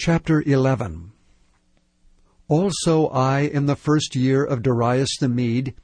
Chapter 0.00 0.44
11 0.46 1.10
Also 2.46 3.08
I, 3.08 3.40
in 3.40 3.66
the 3.66 3.74
first 3.74 4.14
year 4.14 4.44
of 4.44 4.62
Darius 4.62 5.16
the 5.18 5.28
Mede, 5.28 5.74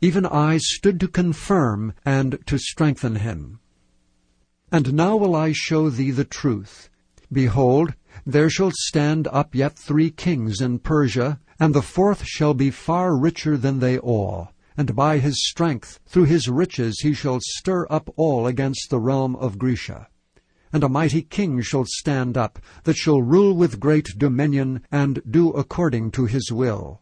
even 0.00 0.24
I 0.24 0.58
stood 0.58 1.00
to 1.00 1.08
confirm 1.08 1.92
and 2.04 2.38
to 2.46 2.56
strengthen 2.56 3.16
him. 3.16 3.58
And 4.70 4.94
now 4.94 5.16
will 5.16 5.34
I 5.34 5.50
show 5.50 5.90
thee 5.90 6.12
the 6.12 6.24
truth. 6.24 6.88
Behold, 7.32 7.94
there 8.24 8.48
shall 8.48 8.70
stand 8.72 9.26
up 9.26 9.56
yet 9.56 9.76
three 9.76 10.12
kings 10.12 10.60
in 10.60 10.78
Persia, 10.78 11.40
and 11.58 11.74
the 11.74 11.82
fourth 11.82 12.24
shall 12.24 12.54
be 12.54 12.70
far 12.70 13.18
richer 13.18 13.56
than 13.56 13.80
they 13.80 13.98
all. 13.98 14.52
And 14.76 14.94
by 14.94 15.18
his 15.18 15.48
strength, 15.48 15.98
through 16.06 16.26
his 16.26 16.48
riches, 16.48 17.00
he 17.00 17.12
shall 17.12 17.40
stir 17.40 17.88
up 17.90 18.08
all 18.14 18.46
against 18.46 18.88
the 18.90 19.00
realm 19.00 19.34
of 19.34 19.58
Grecia 19.58 20.06
and 20.74 20.82
a 20.82 20.88
mighty 20.88 21.22
king 21.22 21.60
shall 21.62 21.84
stand 21.86 22.36
up, 22.36 22.58
that 22.82 22.96
shall 22.96 23.22
rule 23.22 23.54
with 23.54 23.78
great 23.78 24.18
dominion, 24.18 24.82
and 24.90 25.22
do 25.30 25.50
according 25.50 26.10
to 26.10 26.26
his 26.26 26.50
will. 26.50 27.00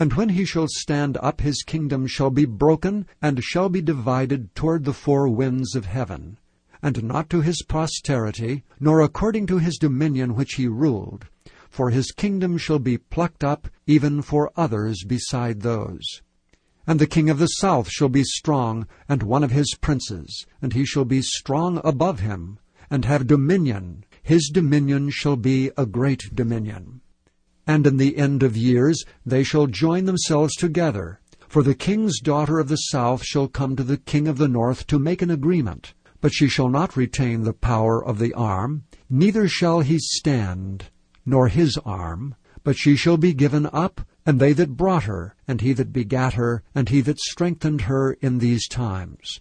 And 0.00 0.14
when 0.14 0.30
he 0.30 0.46
shall 0.46 0.68
stand 0.68 1.18
up, 1.18 1.42
his 1.42 1.62
kingdom 1.62 2.06
shall 2.06 2.30
be 2.30 2.46
broken, 2.46 3.06
and 3.20 3.44
shall 3.44 3.68
be 3.68 3.82
divided 3.82 4.54
toward 4.54 4.86
the 4.86 4.94
four 4.94 5.28
winds 5.28 5.74
of 5.74 5.84
heaven, 5.84 6.38
and 6.80 7.04
not 7.04 7.28
to 7.28 7.42
his 7.42 7.62
posterity, 7.62 8.64
nor 8.80 9.02
according 9.02 9.46
to 9.48 9.58
his 9.58 9.76
dominion 9.76 10.34
which 10.34 10.54
he 10.54 10.66
ruled. 10.66 11.26
For 11.68 11.90
his 11.90 12.10
kingdom 12.10 12.56
shall 12.56 12.78
be 12.78 12.96
plucked 12.96 13.44
up, 13.44 13.68
even 13.86 14.22
for 14.22 14.50
others 14.56 15.04
beside 15.04 15.60
those. 15.60 16.22
And 16.88 16.98
the 16.98 17.06
king 17.06 17.28
of 17.28 17.38
the 17.38 17.46
south 17.46 17.90
shall 17.90 18.08
be 18.08 18.24
strong, 18.24 18.86
and 19.10 19.22
one 19.22 19.44
of 19.44 19.50
his 19.50 19.76
princes, 19.78 20.46
and 20.62 20.72
he 20.72 20.86
shall 20.86 21.04
be 21.04 21.20
strong 21.20 21.82
above 21.84 22.20
him, 22.20 22.58
and 22.88 23.04
have 23.04 23.26
dominion. 23.26 24.06
His 24.22 24.48
dominion 24.50 25.10
shall 25.10 25.36
be 25.36 25.70
a 25.76 25.84
great 25.84 26.34
dominion. 26.34 27.02
And 27.66 27.86
in 27.86 27.98
the 27.98 28.16
end 28.16 28.42
of 28.42 28.56
years 28.56 29.04
they 29.26 29.42
shall 29.42 29.66
join 29.66 30.06
themselves 30.06 30.56
together. 30.56 31.20
For 31.46 31.62
the 31.62 31.74
king's 31.74 32.20
daughter 32.20 32.58
of 32.58 32.68
the 32.68 32.76
south 32.76 33.22
shall 33.22 33.48
come 33.48 33.76
to 33.76 33.84
the 33.84 33.98
king 33.98 34.26
of 34.26 34.38
the 34.38 34.48
north 34.48 34.86
to 34.86 34.98
make 34.98 35.20
an 35.20 35.30
agreement. 35.30 35.92
But 36.22 36.32
she 36.32 36.48
shall 36.48 36.70
not 36.70 36.96
retain 36.96 37.42
the 37.42 37.52
power 37.52 38.02
of 38.02 38.18
the 38.18 38.32
arm, 38.32 38.84
neither 39.10 39.46
shall 39.46 39.80
he 39.80 39.98
stand, 39.98 40.86
nor 41.26 41.48
his 41.48 41.76
arm, 41.84 42.34
but 42.64 42.78
she 42.78 42.96
shall 42.96 43.18
be 43.18 43.34
given 43.34 43.68
up 43.74 44.00
and 44.28 44.40
they 44.40 44.52
that 44.52 44.76
brought 44.76 45.04
her, 45.04 45.34
and 45.48 45.62
he 45.62 45.72
that 45.72 45.90
begat 45.90 46.34
her, 46.34 46.62
and 46.74 46.90
he 46.90 47.00
that 47.00 47.18
strengthened 47.18 47.80
her 47.80 48.12
in 48.20 48.40
these 48.40 48.68
times. 48.68 49.40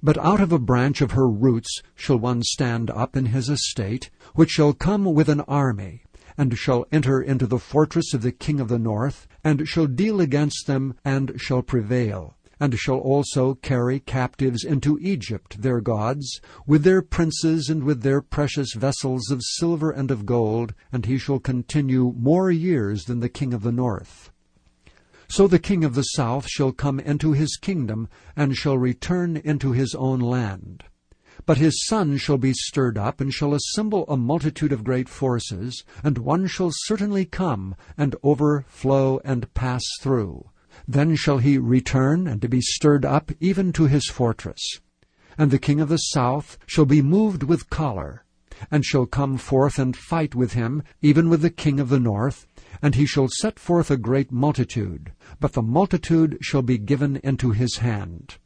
But 0.00 0.16
out 0.18 0.40
of 0.40 0.52
a 0.52 0.58
branch 0.60 1.00
of 1.00 1.10
her 1.10 1.28
roots 1.28 1.82
shall 1.96 2.16
one 2.16 2.44
stand 2.44 2.90
up 2.92 3.16
in 3.16 3.26
his 3.26 3.48
estate, 3.48 4.08
which 4.36 4.50
shall 4.50 4.72
come 4.72 5.04
with 5.04 5.28
an 5.28 5.40
army, 5.48 6.04
and 6.38 6.56
shall 6.56 6.86
enter 6.92 7.20
into 7.20 7.48
the 7.48 7.58
fortress 7.58 8.14
of 8.14 8.22
the 8.22 8.30
king 8.30 8.60
of 8.60 8.68
the 8.68 8.78
north, 8.78 9.26
and 9.42 9.66
shall 9.66 9.88
deal 9.88 10.20
against 10.20 10.68
them, 10.68 10.94
and 11.04 11.32
shall 11.36 11.62
prevail 11.62 12.36
and 12.60 12.78
shall 12.78 12.98
also 12.98 13.54
carry 13.54 13.98
captives 13.98 14.62
into 14.62 14.98
Egypt 15.00 15.62
their 15.62 15.80
gods, 15.80 16.40
with 16.66 16.84
their 16.84 17.00
princes 17.00 17.70
and 17.70 17.82
with 17.82 18.02
their 18.02 18.20
precious 18.20 18.74
vessels 18.74 19.30
of 19.30 19.40
silver 19.42 19.90
and 19.90 20.10
of 20.10 20.26
gold, 20.26 20.74
and 20.92 21.06
he 21.06 21.16
shall 21.16 21.38
continue 21.38 22.14
more 22.16 22.50
years 22.50 23.06
than 23.06 23.20
the 23.20 23.28
king 23.30 23.54
of 23.54 23.62
the 23.62 23.72
north. 23.72 24.30
So 25.26 25.46
the 25.46 25.58
king 25.58 25.84
of 25.84 25.94
the 25.94 26.02
south 26.02 26.48
shall 26.48 26.72
come 26.72 27.00
into 27.00 27.32
his 27.32 27.56
kingdom, 27.56 28.08
and 28.36 28.56
shall 28.56 28.76
return 28.76 29.36
into 29.36 29.72
his 29.72 29.94
own 29.94 30.20
land. 30.20 30.84
But 31.46 31.56
his 31.58 31.86
son 31.86 32.18
shall 32.18 32.36
be 32.36 32.52
stirred 32.52 32.98
up, 32.98 33.20
and 33.20 33.32
shall 33.32 33.54
assemble 33.54 34.04
a 34.08 34.16
multitude 34.16 34.72
of 34.72 34.84
great 34.84 35.08
forces, 35.08 35.84
and 36.04 36.18
one 36.18 36.46
shall 36.46 36.70
certainly 36.72 37.24
come, 37.24 37.74
and 37.96 38.14
overflow 38.22 39.20
and 39.24 39.52
pass 39.54 39.82
through. 40.00 40.50
Then 40.86 41.16
shall 41.16 41.38
he 41.38 41.58
return, 41.58 42.26
and 42.26 42.40
to 42.42 42.48
be 42.48 42.60
stirred 42.60 43.04
up 43.04 43.30
even 43.40 43.72
to 43.74 43.86
his 43.86 44.06
fortress. 44.06 44.80
And 45.38 45.50
the 45.50 45.58
king 45.58 45.80
of 45.80 45.88
the 45.88 45.96
south 45.96 46.58
shall 46.66 46.84
be 46.84 47.02
moved 47.02 47.42
with 47.42 47.70
choler, 47.70 48.24
and 48.70 48.84
shall 48.84 49.06
come 49.06 49.38
forth 49.38 49.78
and 49.78 49.96
fight 49.96 50.34
with 50.34 50.52
him, 50.52 50.82
even 51.00 51.28
with 51.28 51.42
the 51.42 51.50
king 51.50 51.80
of 51.80 51.88
the 51.88 52.00
north, 52.00 52.46
and 52.82 52.94
he 52.94 53.06
shall 53.06 53.28
set 53.28 53.58
forth 53.58 53.90
a 53.90 53.96
great 53.96 54.30
multitude, 54.32 55.12
but 55.38 55.52
the 55.52 55.62
multitude 55.62 56.38
shall 56.40 56.62
be 56.62 56.78
given 56.78 57.16
into 57.22 57.50
his 57.50 57.78
hand. 57.78 58.36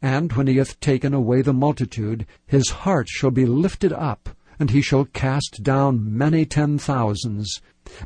And 0.00 0.32
when 0.32 0.46
he 0.46 0.56
hath 0.56 0.78
taken 0.80 1.12
away 1.12 1.42
the 1.42 1.52
multitude, 1.52 2.26
his 2.46 2.70
heart 2.70 3.08
shall 3.08 3.30
be 3.30 3.46
lifted 3.46 3.92
up, 3.92 4.30
and 4.58 4.70
he 4.70 4.82
shall 4.82 5.04
cast 5.06 5.62
down 5.62 6.16
many 6.16 6.44
ten 6.44 6.78
thousands, 6.78 7.60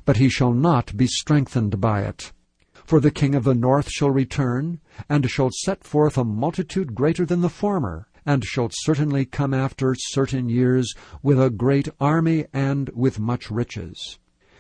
but 0.04 0.16
he 0.16 0.28
shall 0.28 0.52
not 0.52 0.96
be 0.96 1.06
strengthened 1.06 1.80
by 1.80 2.02
it. 2.02 2.32
For 2.92 3.00
the 3.00 3.10
king 3.10 3.34
of 3.34 3.44
the 3.44 3.54
north 3.54 3.88
shall 3.90 4.10
return, 4.10 4.78
and 5.08 5.30
shall 5.30 5.48
set 5.50 5.82
forth 5.82 6.18
a 6.18 6.24
multitude 6.24 6.94
greater 6.94 7.24
than 7.24 7.40
the 7.40 7.48
former, 7.48 8.06
and 8.26 8.44
shall 8.44 8.68
certainly 8.70 9.24
come 9.24 9.54
after 9.54 9.94
certain 9.98 10.50
years 10.50 10.92
with 11.22 11.40
a 11.40 11.48
great 11.48 11.88
army 11.98 12.44
and 12.52 12.90
with 12.90 13.18
much 13.18 13.50
riches. 13.50 14.18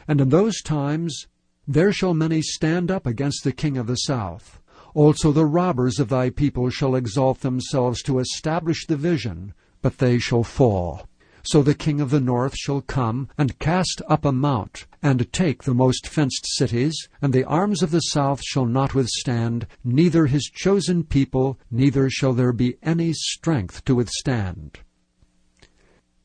And 0.08 0.18
in 0.18 0.30
those 0.30 0.62
times 0.62 1.26
there 1.68 1.92
shall 1.92 2.14
many 2.14 2.40
stand 2.40 2.90
up 2.90 3.06
against 3.06 3.44
the 3.44 3.52
king 3.52 3.76
of 3.76 3.86
the 3.86 3.96
south. 3.96 4.62
Also 4.94 5.30
the 5.30 5.44
robbers 5.44 5.98
of 5.98 6.08
thy 6.08 6.30
people 6.30 6.70
shall 6.70 6.94
exalt 6.94 7.40
themselves 7.40 8.02
to 8.04 8.18
establish 8.18 8.86
the 8.86 8.96
vision, 8.96 9.52
but 9.82 9.98
they 9.98 10.18
shall 10.18 10.42
fall. 10.42 11.06
So 11.44 11.62
the 11.62 11.74
king 11.74 12.00
of 12.00 12.10
the 12.10 12.20
north 12.20 12.56
shall 12.56 12.80
come, 12.80 13.28
and 13.36 13.58
cast 13.58 14.00
up 14.08 14.24
a 14.24 14.32
mount, 14.32 14.86
and 15.02 15.32
take 15.32 15.64
the 15.64 15.74
most 15.74 16.06
fenced 16.06 16.46
cities, 16.46 17.08
and 17.20 17.32
the 17.32 17.44
arms 17.44 17.82
of 17.82 17.90
the 17.90 18.00
south 18.00 18.42
shall 18.44 18.66
not 18.66 18.94
withstand, 18.94 19.66
neither 19.82 20.26
his 20.26 20.44
chosen 20.44 21.02
people, 21.02 21.58
neither 21.70 22.08
shall 22.08 22.32
there 22.32 22.52
be 22.52 22.76
any 22.82 23.12
strength 23.12 23.84
to 23.86 23.96
withstand. 23.96 24.78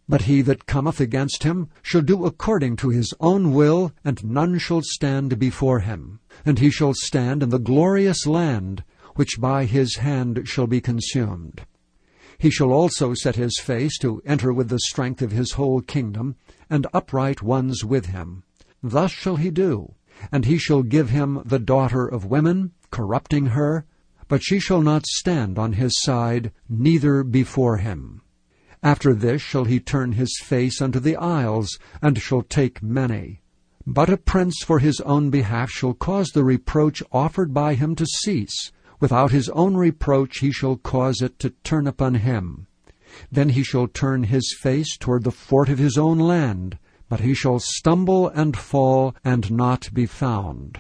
But 0.09 0.23
he 0.23 0.41
that 0.43 0.67
cometh 0.67 1.01
against 1.01 1.43
him 1.43 1.69
shall 1.81 2.01
do 2.01 2.25
according 2.25 2.77
to 2.77 2.89
his 2.89 3.13
own 3.19 3.53
will, 3.53 3.91
and 4.05 4.23
none 4.23 4.57
shall 4.57 4.81
stand 4.81 5.37
before 5.37 5.81
him. 5.81 6.19
And 6.45 6.59
he 6.59 6.69
shall 6.69 6.93
stand 6.93 7.43
in 7.43 7.49
the 7.49 7.59
glorious 7.59 8.25
land, 8.25 8.83
which 9.15 9.39
by 9.39 9.65
his 9.65 9.97
hand 9.97 10.43
shall 10.45 10.67
be 10.67 10.79
consumed. 10.79 11.65
He 12.39 12.49
shall 12.49 12.71
also 12.71 13.13
set 13.13 13.35
his 13.35 13.59
face 13.59 13.97
to 13.99 14.21
enter 14.25 14.53
with 14.53 14.69
the 14.69 14.79
strength 14.79 15.21
of 15.21 15.31
his 15.31 15.53
whole 15.53 15.81
kingdom, 15.81 16.35
and 16.69 16.85
upright 16.93 17.41
ones 17.41 17.83
with 17.83 18.07
him. 18.07 18.43
Thus 18.83 19.11
shall 19.11 19.37
he 19.37 19.49
do. 19.49 19.95
And 20.31 20.45
he 20.45 20.57
shall 20.57 20.83
give 20.83 21.09
him 21.09 21.41
the 21.45 21.59
daughter 21.59 22.07
of 22.07 22.25
women, 22.25 22.71
corrupting 22.91 23.47
her, 23.47 23.85
but 24.27 24.43
she 24.43 24.59
shall 24.59 24.81
not 24.81 25.05
stand 25.05 25.57
on 25.57 25.73
his 25.73 26.01
side, 26.01 26.51
neither 26.67 27.23
before 27.23 27.77
him. 27.77 28.21
After 28.83 29.13
this 29.13 29.41
shall 29.41 29.65
he 29.65 29.79
turn 29.79 30.13
his 30.13 30.37
face 30.43 30.81
unto 30.81 30.99
the 30.99 31.15
isles, 31.15 31.79
and 32.01 32.19
shall 32.19 32.41
take 32.41 32.83
many. 32.83 33.41
But 33.85 34.09
a 34.09 34.17
prince 34.17 34.63
for 34.63 34.79
his 34.79 34.99
own 35.01 35.29
behalf 35.29 35.69
shall 35.69 35.93
cause 35.93 36.27
the 36.33 36.43
reproach 36.43 37.01
offered 37.11 37.53
by 37.53 37.75
him 37.75 37.95
to 37.95 38.05
cease, 38.05 38.71
Without 38.99 39.31
his 39.31 39.49
own 39.49 39.75
reproach 39.75 40.39
he 40.39 40.51
shall 40.51 40.77
cause 40.77 41.21
it 41.21 41.37
to 41.39 41.51
turn 41.63 41.87
upon 41.87 42.15
him. 42.15 42.67
Then 43.31 43.49
he 43.49 43.63
shall 43.63 43.87
turn 43.87 44.23
his 44.23 44.55
face 44.59 44.97
toward 44.97 45.23
the 45.23 45.31
fort 45.31 45.69
of 45.69 45.77
his 45.77 45.97
own 45.97 46.17
land, 46.17 46.77
but 47.09 47.19
he 47.19 47.33
shall 47.33 47.59
stumble 47.59 48.27
and 48.29 48.57
fall 48.57 49.15
and 49.23 49.51
not 49.51 49.93
be 49.93 50.05
found. 50.05 50.79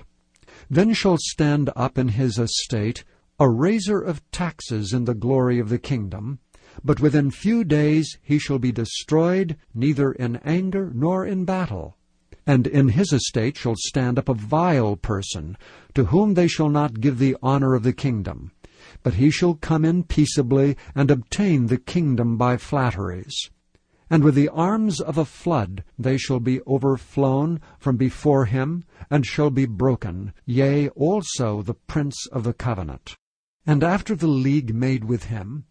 Then 0.69 0.93
shall 0.93 1.17
stand 1.19 1.69
up 1.75 1.97
in 1.97 2.09
his 2.09 2.37
estate 2.37 3.03
a 3.39 3.49
raiser 3.49 4.01
of 4.01 4.29
taxes 4.31 4.93
in 4.93 5.05
the 5.05 5.13
glory 5.13 5.59
of 5.59 5.69
the 5.69 5.77
kingdom, 5.77 6.39
but 6.83 6.99
within 6.99 7.31
few 7.31 7.63
days 7.63 8.17
he 8.21 8.39
shall 8.39 8.59
be 8.59 8.71
destroyed, 8.71 9.57
neither 9.73 10.11
in 10.11 10.37
anger 10.37 10.91
nor 10.93 11.25
in 11.25 11.45
battle. 11.45 11.95
And 12.47 12.65
in 12.65 12.87
his 12.87 13.11
estate 13.11 13.57
shall 13.57 13.75
stand 13.77 14.17
up 14.17 14.29
a 14.29 14.33
vile 14.33 14.95
person, 14.95 15.57
to 15.93 16.05
whom 16.05 16.33
they 16.33 16.47
shall 16.47 16.69
not 16.69 17.01
give 17.01 17.19
the 17.19 17.35
honor 17.43 17.75
of 17.75 17.83
the 17.83 17.91
kingdom. 17.91 18.51
But 19.03 19.15
he 19.15 19.29
shall 19.29 19.55
come 19.55 19.83
in 19.83 20.03
peaceably, 20.03 20.77
and 20.95 21.11
obtain 21.11 21.67
the 21.67 21.77
kingdom 21.77 22.37
by 22.37 22.55
flatteries. 22.55 23.49
And 24.09 24.23
with 24.23 24.35
the 24.35 24.47
arms 24.47 25.01
of 25.01 25.17
a 25.17 25.25
flood 25.25 25.83
they 25.99 26.17
shall 26.17 26.39
be 26.39 26.61
overflown 26.65 27.59
from 27.77 27.97
before 27.97 28.45
him, 28.45 28.85
and 29.09 29.25
shall 29.25 29.49
be 29.49 29.65
broken, 29.65 30.31
yea, 30.45 30.87
also 30.89 31.61
the 31.61 31.73
prince 31.73 32.27
of 32.31 32.45
the 32.45 32.53
covenant. 32.53 33.17
And 33.65 33.83
after 33.83 34.15
the 34.15 34.27
league 34.27 34.73
made 34.73 35.03
with 35.03 35.25
him, 35.25 35.65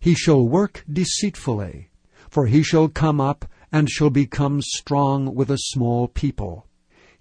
he 0.00 0.14
shall 0.14 0.48
work 0.48 0.82
deceitfully, 0.90 1.90
for 2.30 2.46
he 2.46 2.62
shall 2.62 2.88
come 2.88 3.20
up 3.20 3.44
and 3.72 3.90
shall 3.90 4.10
become 4.10 4.60
strong 4.60 5.34
with 5.34 5.50
a 5.50 5.58
small 5.58 6.06
people. 6.06 6.66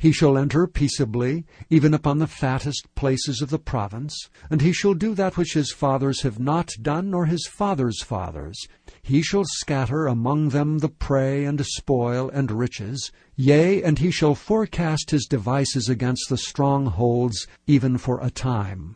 He 0.02 0.12
shall 0.12 0.36
enter 0.36 0.66
peaceably, 0.66 1.46
even 1.70 1.94
upon 1.94 2.18
the 2.18 2.26
fattest 2.26 2.88
places 2.96 3.40
of 3.40 3.52
the 3.52 3.60
province, 3.60 4.30
and 4.50 4.60
he 4.60 4.74
shall 4.74 4.96
do 4.96 5.14
that 5.14 5.38
which 5.38 5.54
his 5.54 5.72
fathers 5.72 6.22
have 6.22 6.40
not 6.40 6.72
done, 6.82 7.12
nor 7.12 7.28
his 7.28 7.46
fathers' 7.46 8.02
fathers. 8.02 8.60
He 9.04 9.22
shall 9.22 9.44
scatter 9.46 10.08
among 10.08 10.50
them 10.50 10.80
the 10.80 10.90
prey 10.90 11.46
and 11.46 11.64
spoil 11.64 12.32
and 12.32 12.50
riches, 12.50 13.12
yea, 13.36 13.84
and 13.84 14.00
he 14.00 14.10
shall 14.10 14.34
forecast 14.34 15.12
his 15.12 15.28
devices 15.28 15.88
against 15.88 16.30
the 16.30 16.38
strongholds, 16.38 17.46
even 17.68 18.00
for 18.00 18.20
a 18.22 18.32
time. 18.32 18.96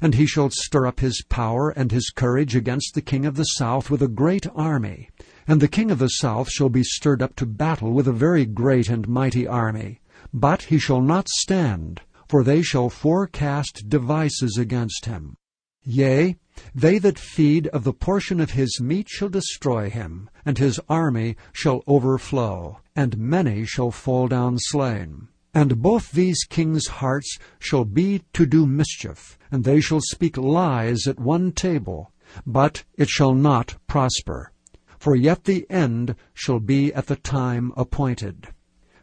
And 0.00 0.16
he 0.16 0.26
shall 0.26 0.50
stir 0.50 0.88
up 0.88 0.98
his 0.98 1.22
power 1.28 1.70
and 1.70 1.92
his 1.92 2.10
courage 2.10 2.56
against 2.56 2.94
the 2.94 3.00
king 3.00 3.24
of 3.26 3.36
the 3.36 3.44
south 3.44 3.90
with 3.90 4.02
a 4.02 4.08
great 4.08 4.48
army. 4.56 5.08
And 5.46 5.60
the 5.60 5.68
king 5.68 5.90
of 5.90 5.98
the 5.98 6.08
south 6.08 6.50
shall 6.50 6.68
be 6.68 6.84
stirred 6.84 7.22
up 7.22 7.34
to 7.36 7.46
battle 7.46 7.92
with 7.92 8.06
a 8.06 8.12
very 8.12 8.46
great 8.46 8.88
and 8.88 9.08
mighty 9.08 9.46
army. 9.46 10.00
But 10.32 10.62
he 10.62 10.78
shall 10.78 11.00
not 11.00 11.28
stand, 11.28 12.00
for 12.28 12.44
they 12.44 12.62
shall 12.62 12.88
forecast 12.88 13.88
devices 13.88 14.56
against 14.56 15.06
him. 15.06 15.36
Yea, 15.84 16.36
they 16.74 16.98
that 16.98 17.18
feed 17.18 17.66
of 17.68 17.82
the 17.82 17.92
portion 17.92 18.38
of 18.38 18.52
his 18.52 18.80
meat 18.80 19.08
shall 19.08 19.28
destroy 19.28 19.90
him, 19.90 20.30
and 20.44 20.58
his 20.58 20.78
army 20.88 21.36
shall 21.52 21.82
overflow, 21.86 22.78
and 22.94 23.18
many 23.18 23.64
shall 23.64 23.90
fall 23.90 24.28
down 24.28 24.58
slain. 24.58 25.28
And 25.52 25.82
both 25.82 26.12
these 26.12 26.44
kings' 26.44 26.86
hearts 26.86 27.36
shall 27.58 27.84
be 27.84 28.22
to 28.32 28.46
do 28.46 28.66
mischief, 28.66 29.38
and 29.50 29.64
they 29.64 29.80
shall 29.80 30.00
speak 30.00 30.36
lies 30.36 31.06
at 31.06 31.18
one 31.18 31.52
table, 31.52 32.12
but 32.46 32.84
it 32.96 33.08
shall 33.08 33.34
not 33.34 33.74
prosper. 33.86 34.52
For 35.02 35.16
yet 35.16 35.46
the 35.46 35.66
end 35.68 36.14
shall 36.32 36.60
be 36.60 36.94
at 36.94 37.08
the 37.08 37.16
time 37.16 37.72
appointed. 37.76 38.50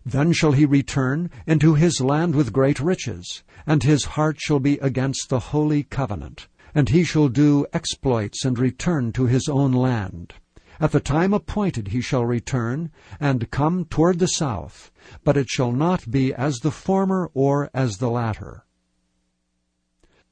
Then 0.06 0.32
shall 0.32 0.54
he 0.54 0.66
return 0.66 1.30
into 1.46 1.74
his 1.74 2.00
land 2.00 2.36
with 2.36 2.54
great 2.54 2.80
riches, 2.80 3.44
and 3.68 3.84
his 3.84 4.06
heart 4.16 4.38
shall 4.40 4.62
be 4.62 4.78
against 4.78 5.28
the 5.28 5.42
holy 5.52 5.84
covenant, 5.84 6.48
and 6.74 6.88
he 6.88 7.04
shall 7.04 7.28
do 7.28 7.66
exploits 7.74 8.46
and 8.46 8.58
return 8.58 9.12
to 9.12 9.26
his 9.26 9.50
own 9.50 9.74
land. 9.74 10.36
At 10.80 10.94
the 10.94 11.02
time 11.02 11.34
appointed 11.34 11.90
he 11.90 12.00
shall 12.00 12.24
return, 12.26 12.92
and 13.20 13.52
come 13.52 13.84
toward 13.84 14.20
the 14.20 14.28
south, 14.28 14.92
but 15.26 15.36
it 15.36 15.50
shall 15.50 15.74
not 15.74 16.10
be 16.10 16.34
as 16.34 16.60
the 16.60 16.72
former 16.72 17.30
or 17.34 17.70
as 17.74 17.98
the 17.98 18.10
latter. 18.10 18.64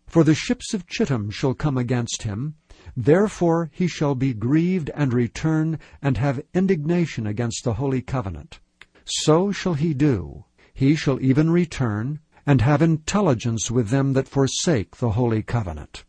For 0.05 0.23
the 0.23 0.33
ships 0.33 0.73
of 0.73 0.87
Chittim 0.87 1.29
shall 1.29 1.53
come 1.53 1.77
against 1.77 2.23
him, 2.23 2.55
Therefore 2.99 3.69
he 3.71 3.87
shall 3.87 4.15
be 4.15 4.33
grieved 4.33 4.89
and 4.95 5.13
return 5.13 5.77
and 6.01 6.17
have 6.17 6.41
indignation 6.55 7.27
against 7.27 7.63
the 7.63 7.75
holy 7.75 8.01
covenant. 8.01 8.59
So 9.05 9.51
shall 9.51 9.75
he 9.75 9.93
do. 9.93 10.45
He 10.73 10.95
shall 10.95 11.21
even 11.21 11.51
return 11.51 12.19
and 12.47 12.61
have 12.61 12.81
intelligence 12.81 13.69
with 13.69 13.89
them 13.89 14.13
that 14.13 14.27
forsake 14.27 14.95
the 14.95 15.11
holy 15.11 15.43
covenant. 15.43 16.05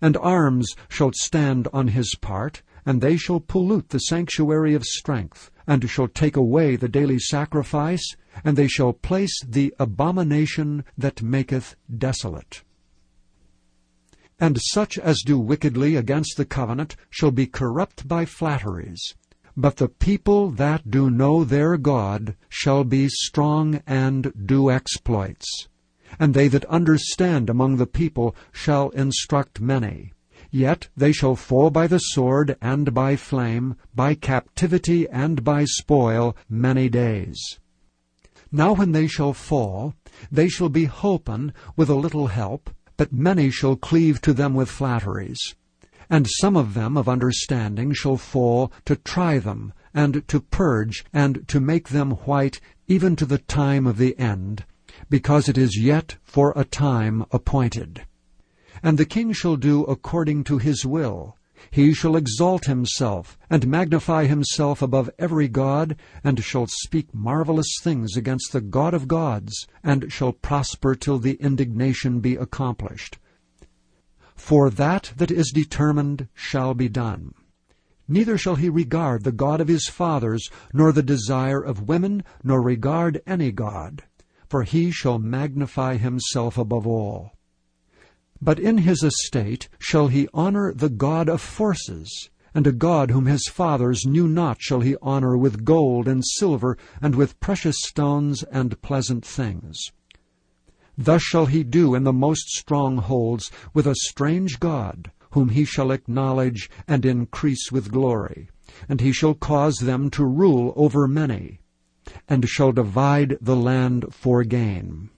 And 0.00 0.16
arms 0.16 0.74
shall 0.88 1.10
stand 1.12 1.68
on 1.70 1.88
his 1.88 2.14
part, 2.20 2.62
and 2.86 3.02
they 3.02 3.18
shall 3.18 3.38
pollute 3.38 3.90
the 3.90 3.98
sanctuary 3.98 4.74
of 4.74 4.84
strength, 4.84 5.50
and 5.66 5.88
shall 5.88 6.08
take 6.08 6.36
away 6.36 6.76
the 6.76 6.88
daily 6.88 7.18
sacrifice, 7.18 8.16
and 8.42 8.56
they 8.56 8.68
shall 8.68 8.94
place 8.94 9.38
the 9.46 9.74
abomination 9.78 10.84
that 10.96 11.22
maketh 11.22 11.76
desolate. 11.94 12.62
And 14.42 14.58
such 14.60 14.98
as 14.98 15.22
do 15.24 15.38
wickedly 15.38 15.94
against 15.94 16.36
the 16.36 16.44
covenant 16.44 16.96
shall 17.10 17.30
be 17.30 17.46
corrupt 17.46 18.08
by 18.08 18.24
flatteries. 18.24 19.14
But 19.56 19.76
the 19.76 19.86
people 19.86 20.50
that 20.50 20.90
do 20.90 21.10
know 21.10 21.44
their 21.44 21.76
God 21.76 22.34
shall 22.48 22.82
be 22.82 23.08
strong 23.08 23.82
and 23.86 24.32
do 24.44 24.68
exploits. 24.68 25.68
And 26.18 26.34
they 26.34 26.48
that 26.48 26.64
understand 26.64 27.48
among 27.48 27.76
the 27.76 27.86
people 27.86 28.34
shall 28.50 28.90
instruct 28.90 29.60
many. 29.60 30.12
Yet 30.50 30.88
they 30.96 31.12
shall 31.12 31.36
fall 31.36 31.70
by 31.70 31.86
the 31.86 32.00
sword 32.00 32.56
and 32.60 32.92
by 32.92 33.14
flame, 33.14 33.76
by 33.94 34.14
captivity 34.16 35.08
and 35.08 35.44
by 35.44 35.66
spoil 35.66 36.36
many 36.48 36.88
days. 36.88 37.60
Now 38.50 38.72
when 38.72 38.90
they 38.90 39.06
shall 39.06 39.34
fall, 39.34 39.94
they 40.32 40.48
shall 40.48 40.68
be 40.68 40.86
holpen 40.86 41.52
with 41.76 41.88
a 41.88 41.94
little 41.94 42.26
help, 42.26 42.70
but 42.96 43.12
many 43.12 43.50
shall 43.50 43.76
cleave 43.76 44.20
to 44.20 44.32
them 44.32 44.54
with 44.54 44.70
flatteries. 44.70 45.54
And 46.10 46.26
some 46.28 46.56
of 46.56 46.74
them 46.74 46.96
of 46.96 47.08
understanding 47.08 47.92
shall 47.92 48.16
fall 48.16 48.70
to 48.84 48.96
try 48.96 49.38
them, 49.38 49.72
and 49.94 50.26
to 50.28 50.40
purge, 50.40 51.04
and 51.12 51.46
to 51.48 51.60
make 51.60 51.88
them 51.88 52.12
white, 52.26 52.60
even 52.88 53.16
to 53.16 53.26
the 53.26 53.38
time 53.38 53.86
of 53.86 53.96
the 53.98 54.18
end, 54.18 54.64
because 55.08 55.48
it 55.48 55.56
is 55.56 55.78
yet 55.78 56.16
for 56.22 56.52
a 56.54 56.64
time 56.64 57.24
appointed. 57.30 58.02
And 58.82 58.98
the 58.98 59.06
king 59.06 59.32
shall 59.32 59.56
do 59.56 59.84
according 59.84 60.44
to 60.44 60.58
his 60.58 60.84
will, 60.84 61.36
he 61.70 61.94
shall 61.94 62.16
exalt 62.16 62.64
himself, 62.66 63.38
and 63.48 63.66
magnify 63.66 64.26
himself 64.26 64.82
above 64.82 65.10
every 65.18 65.48
god, 65.48 65.96
and 66.24 66.42
shall 66.42 66.66
speak 66.66 67.14
marvelous 67.14 67.76
things 67.80 68.16
against 68.16 68.52
the 68.52 68.60
God 68.60 68.94
of 68.94 69.08
gods, 69.08 69.66
and 69.82 70.12
shall 70.12 70.32
prosper 70.32 70.94
till 70.94 71.18
the 71.18 71.34
indignation 71.34 72.20
be 72.20 72.36
accomplished. 72.36 73.18
For 74.34 74.70
that 74.70 75.12
that 75.16 75.30
is 75.30 75.52
determined 75.54 76.28
shall 76.34 76.74
be 76.74 76.88
done. 76.88 77.34
Neither 78.08 78.36
shall 78.36 78.56
he 78.56 78.68
regard 78.68 79.22
the 79.22 79.32
God 79.32 79.60
of 79.60 79.68
his 79.68 79.86
fathers, 79.86 80.50
nor 80.72 80.92
the 80.92 81.02
desire 81.02 81.60
of 81.60 81.88
women, 81.88 82.24
nor 82.42 82.60
regard 82.60 83.22
any 83.26 83.52
God, 83.52 84.02
for 84.48 84.64
he 84.64 84.90
shall 84.90 85.18
magnify 85.18 85.96
himself 85.96 86.58
above 86.58 86.86
all. 86.86 87.32
But 88.44 88.58
in 88.58 88.78
his 88.78 89.04
estate 89.04 89.68
shall 89.78 90.08
he 90.08 90.28
honor 90.34 90.74
the 90.74 90.88
God 90.88 91.28
of 91.28 91.40
forces, 91.40 92.28
and 92.52 92.66
a 92.66 92.72
God 92.72 93.12
whom 93.12 93.26
his 93.26 93.46
fathers 93.46 94.04
knew 94.04 94.26
not 94.26 94.60
shall 94.60 94.80
he 94.80 94.96
honor 95.00 95.36
with 95.36 95.64
gold 95.64 96.08
and 96.08 96.24
silver, 96.26 96.76
and 97.00 97.14
with 97.14 97.38
precious 97.38 97.76
stones 97.78 98.42
and 98.42 98.82
pleasant 98.82 99.24
things. 99.24 99.92
Thus 100.98 101.22
shall 101.22 101.46
he 101.46 101.62
do 101.62 101.94
in 101.94 102.02
the 102.02 102.12
most 102.12 102.48
strongholds 102.48 103.52
with 103.72 103.86
a 103.86 103.94
strange 103.94 104.58
God, 104.58 105.12
whom 105.30 105.50
he 105.50 105.64
shall 105.64 105.92
acknowledge 105.92 106.68
and 106.88 107.06
increase 107.06 107.70
with 107.70 107.92
glory. 107.92 108.50
And 108.88 109.00
he 109.00 109.12
shall 109.12 109.34
cause 109.34 109.76
them 109.76 110.10
to 110.10 110.24
rule 110.24 110.72
over 110.74 111.06
many, 111.06 111.60
and 112.28 112.48
shall 112.48 112.72
divide 112.72 113.38
the 113.40 113.56
land 113.56 114.06
for 114.10 114.42
gain. 114.42 115.10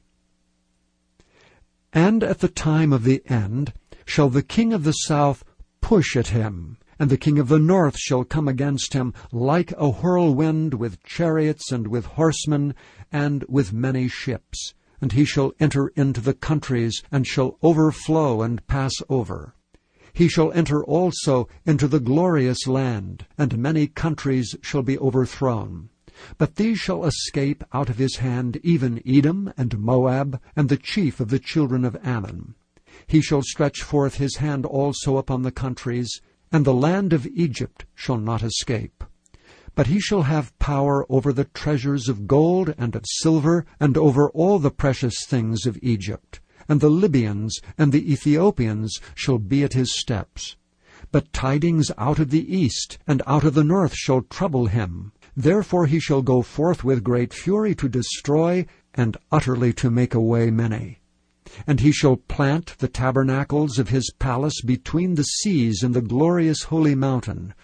And 1.94 2.24
at 2.24 2.40
the 2.40 2.48
time 2.48 2.92
of 2.92 3.04
the 3.04 3.22
end 3.26 3.72
shall 4.04 4.28
the 4.28 4.42
king 4.42 4.72
of 4.72 4.82
the 4.82 4.92
south 4.92 5.44
push 5.80 6.16
at 6.16 6.28
him, 6.28 6.76
and 6.98 7.08
the 7.08 7.16
king 7.16 7.38
of 7.38 7.46
the 7.46 7.60
north 7.60 7.96
shall 7.96 8.24
come 8.24 8.48
against 8.48 8.94
him 8.94 9.14
like 9.30 9.72
a 9.76 9.90
whirlwind 9.90 10.74
with 10.74 11.04
chariots 11.04 11.70
and 11.70 11.86
with 11.86 12.06
horsemen 12.06 12.74
and 13.12 13.44
with 13.48 13.72
many 13.72 14.08
ships. 14.08 14.74
And 15.00 15.12
he 15.12 15.24
shall 15.24 15.52
enter 15.60 15.92
into 15.94 16.20
the 16.20 16.34
countries 16.34 17.00
and 17.12 17.28
shall 17.28 17.58
overflow 17.62 18.42
and 18.42 18.66
pass 18.66 18.94
over. 19.08 19.54
He 20.12 20.26
shall 20.26 20.50
enter 20.50 20.84
also 20.84 21.46
into 21.64 21.86
the 21.86 22.00
glorious 22.00 22.66
land, 22.66 23.26
and 23.38 23.56
many 23.56 23.86
countries 23.86 24.56
shall 24.62 24.82
be 24.82 24.98
overthrown. 24.98 25.90
But 26.38 26.56
these 26.56 26.78
shall 26.78 27.04
escape 27.04 27.64
out 27.72 27.90
of 27.90 27.98
his 27.98 28.16
hand, 28.16 28.60
even 28.62 29.02
Edom 29.04 29.52
and 29.56 29.78
Moab, 29.78 30.40
and 30.54 30.68
the 30.68 30.76
chief 30.76 31.18
of 31.18 31.28
the 31.28 31.38
children 31.38 31.84
of 31.84 31.96
Ammon. 32.04 32.54
He 33.06 33.20
shall 33.20 33.42
stretch 33.42 33.82
forth 33.82 34.16
his 34.16 34.36
hand 34.36 34.64
also 34.64 35.16
upon 35.16 35.42
the 35.42 35.50
countries, 35.50 36.20
and 36.52 36.64
the 36.64 36.72
land 36.72 37.12
of 37.12 37.26
Egypt 37.26 37.84
shall 37.94 38.18
not 38.18 38.42
escape. 38.42 39.02
But 39.74 39.88
he 39.88 39.98
shall 39.98 40.22
have 40.22 40.56
power 40.60 41.04
over 41.08 41.32
the 41.32 41.46
treasures 41.46 42.08
of 42.08 42.28
gold 42.28 42.74
and 42.78 42.94
of 42.94 43.04
silver, 43.06 43.66
and 43.80 43.96
over 43.96 44.30
all 44.30 44.60
the 44.60 44.70
precious 44.70 45.26
things 45.26 45.66
of 45.66 45.78
Egypt. 45.82 46.38
And 46.68 46.80
the 46.80 46.90
Libyans 46.90 47.60
and 47.76 47.90
the 47.90 48.12
Ethiopians 48.12 49.00
shall 49.16 49.38
be 49.38 49.64
at 49.64 49.72
his 49.72 49.98
steps. 49.98 50.54
But 51.10 51.32
tidings 51.32 51.90
out 51.98 52.18
of 52.20 52.30
the 52.30 52.56
east 52.56 52.98
and 53.06 53.20
out 53.26 53.44
of 53.44 53.54
the 53.54 53.64
north 53.64 53.94
shall 53.94 54.22
trouble 54.22 54.66
him, 54.66 55.12
Therefore 55.36 55.86
he 55.86 55.98
shall 55.98 56.22
go 56.22 56.42
forth 56.42 56.84
with 56.84 57.04
great 57.04 57.34
fury 57.34 57.74
to 57.76 57.88
destroy, 57.88 58.66
and 58.94 59.16
utterly 59.32 59.72
to 59.74 59.90
make 59.90 60.14
away 60.14 60.50
many. 60.50 61.00
And 61.66 61.80
he 61.80 61.92
shall 61.92 62.16
plant 62.16 62.78
the 62.78 62.88
tabernacles 62.88 63.78
of 63.78 63.88
his 63.88 64.10
palace 64.18 64.60
between 64.62 65.14
the 65.14 65.24
seas 65.24 65.82
and 65.82 65.94
the 65.94 66.00
glorious 66.00 66.64
holy 66.64 66.94
mountain. 66.94 67.54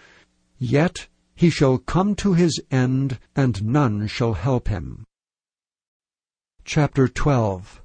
Yet 0.58 1.08
he 1.34 1.48
shall 1.48 1.78
come 1.78 2.14
to 2.16 2.34
his 2.34 2.60
end, 2.70 3.18
and 3.34 3.64
none 3.64 4.06
shall 4.08 4.34
help 4.34 4.68
him. 4.68 5.06
Chapter 6.64 7.08
12 7.08 7.80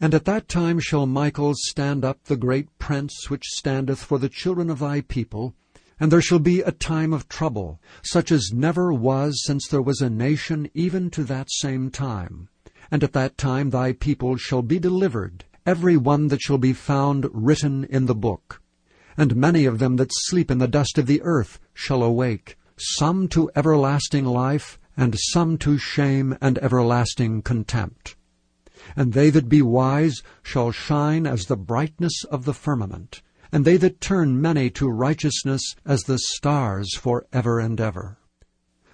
And 0.00 0.12
at 0.12 0.26
that 0.26 0.48
time 0.48 0.78
shall 0.78 1.06
Michael 1.06 1.54
stand 1.56 2.04
up, 2.04 2.24
the 2.24 2.36
great 2.36 2.78
prince 2.78 3.30
which 3.30 3.44
standeth 3.46 4.00
for 4.00 4.18
the 4.18 4.28
children 4.28 4.68
of 4.68 4.80
thy 4.80 5.00
people, 5.00 5.54
and 6.00 6.12
there 6.12 6.22
shall 6.22 6.38
be 6.38 6.60
a 6.60 6.72
time 6.72 7.12
of 7.12 7.28
trouble, 7.28 7.80
such 8.02 8.30
as 8.30 8.52
never 8.52 8.92
was 8.92 9.42
since 9.44 9.66
there 9.66 9.82
was 9.82 10.00
a 10.00 10.10
nation 10.10 10.70
even 10.74 11.10
to 11.10 11.24
that 11.24 11.50
same 11.50 11.90
time. 11.90 12.48
And 12.90 13.02
at 13.02 13.12
that 13.12 13.36
time 13.36 13.70
thy 13.70 13.92
people 13.92 14.36
shall 14.36 14.62
be 14.62 14.78
delivered, 14.78 15.44
every 15.66 15.96
one 15.96 16.28
that 16.28 16.40
shall 16.40 16.58
be 16.58 16.72
found 16.72 17.26
written 17.32 17.84
in 17.84 18.06
the 18.06 18.14
book. 18.14 18.62
And 19.16 19.36
many 19.36 19.64
of 19.64 19.78
them 19.78 19.96
that 19.96 20.12
sleep 20.12 20.50
in 20.50 20.58
the 20.58 20.68
dust 20.68 20.96
of 20.96 21.06
the 21.06 21.20
earth 21.22 21.58
shall 21.74 22.02
awake, 22.02 22.56
some 22.76 23.28
to 23.28 23.50
everlasting 23.56 24.24
life, 24.24 24.78
and 24.96 25.16
some 25.18 25.58
to 25.58 25.78
shame 25.78 26.36
and 26.40 26.58
everlasting 26.58 27.42
contempt. 27.42 28.16
And 28.96 29.12
they 29.12 29.30
that 29.30 29.48
be 29.48 29.60
wise 29.60 30.22
shall 30.42 30.70
shine 30.70 31.26
as 31.26 31.46
the 31.46 31.56
brightness 31.56 32.24
of 32.24 32.44
the 32.44 32.54
firmament, 32.54 33.22
and 33.52 33.64
they 33.64 33.76
that 33.76 34.00
turn 34.00 34.40
many 34.40 34.70
to 34.70 34.88
righteousness 34.88 35.74
as 35.84 36.02
the 36.02 36.18
stars 36.18 36.96
for 36.96 37.26
ever 37.32 37.58
and 37.58 37.80
ever. 37.80 38.18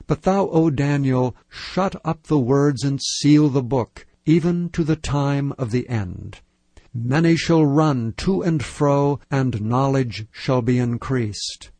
But 0.06 0.22
thou, 0.22 0.48
O 0.48 0.70
Daniel, 0.70 1.34
shut 1.48 1.96
up 2.04 2.24
the 2.24 2.38
words 2.38 2.84
and 2.84 3.00
seal 3.02 3.48
the 3.48 3.62
book, 3.62 4.06
even 4.26 4.68
to 4.70 4.84
the 4.84 4.96
time 4.96 5.52
of 5.58 5.70
the 5.70 5.88
end. 5.88 6.40
Many 6.92 7.36
shall 7.36 7.64
run 7.64 8.14
to 8.18 8.42
and 8.42 8.62
fro, 8.62 9.18
and 9.30 9.62
knowledge 9.62 10.26
shall 10.30 10.62
be 10.62 10.78
increased. 10.78 11.70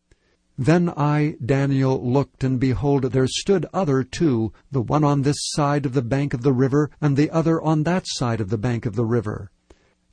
Then 0.56 0.88
I, 0.88 1.36
Daniel, 1.44 2.00
looked, 2.02 2.44
and 2.44 2.58
behold, 2.58 3.04
there 3.04 3.26
stood 3.26 3.66
other 3.74 4.02
two, 4.04 4.52
the 4.70 4.80
one 4.80 5.04
on 5.04 5.22
this 5.22 5.36
side 5.38 5.84
of 5.84 5.92
the 5.92 6.02
bank 6.02 6.32
of 6.32 6.42
the 6.42 6.52
river, 6.52 6.90
and 7.00 7.16
the 7.16 7.30
other 7.30 7.60
on 7.60 7.82
that 7.82 8.04
side 8.06 8.40
of 8.40 8.50
the 8.50 8.58
bank 8.58 8.86
of 8.86 8.94
the 8.94 9.04
river. 9.04 9.50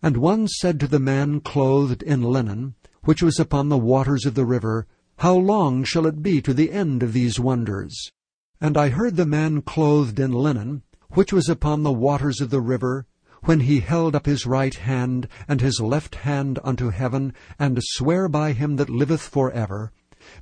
And 0.04 0.18
one 0.18 0.48
said 0.48 0.80
to 0.80 0.88
the 0.88 1.00
man 1.00 1.42
clothed 1.42 2.02
in 2.02 2.24
linen, 2.24 2.74
which 3.04 3.22
was 3.22 3.40
upon 3.40 3.70
the 3.70 3.78
waters 3.78 4.26
of 4.26 4.34
the 4.34 4.46
river, 4.46 4.88
How 5.18 5.36
long 5.36 5.84
shall 5.84 6.08
it 6.08 6.24
be 6.24 6.42
to 6.42 6.56
the 6.56 6.72
end 6.72 7.04
of 7.04 7.14
these 7.14 7.40
wonders? 7.40 8.12
And 8.60 8.78
I 8.78 8.90
heard 8.90 9.16
the 9.16 9.28
man 9.28 9.62
clothed 9.62 10.20
in 10.20 10.32
linen, 10.32 10.82
which 11.12 11.32
was 11.32 11.48
upon 11.48 11.84
the 11.84 11.92
waters 11.92 12.42
of 12.42 12.50
the 12.50 12.62
river, 12.62 13.06
when 13.44 13.60
he 13.62 13.80
held 13.80 14.16
up 14.16 14.26
his 14.26 14.48
right 14.48 14.74
hand 14.74 15.28
and 15.48 15.62
his 15.62 15.80
left 15.80 16.16
hand 16.16 16.58
unto 16.64 16.90
heaven, 16.90 17.34
and 17.60 17.80
swear 17.82 18.28
by 18.28 18.54
him 18.54 18.78
that 18.78 18.90
liveth 18.90 19.22
for 19.22 19.52
ever, 19.52 19.92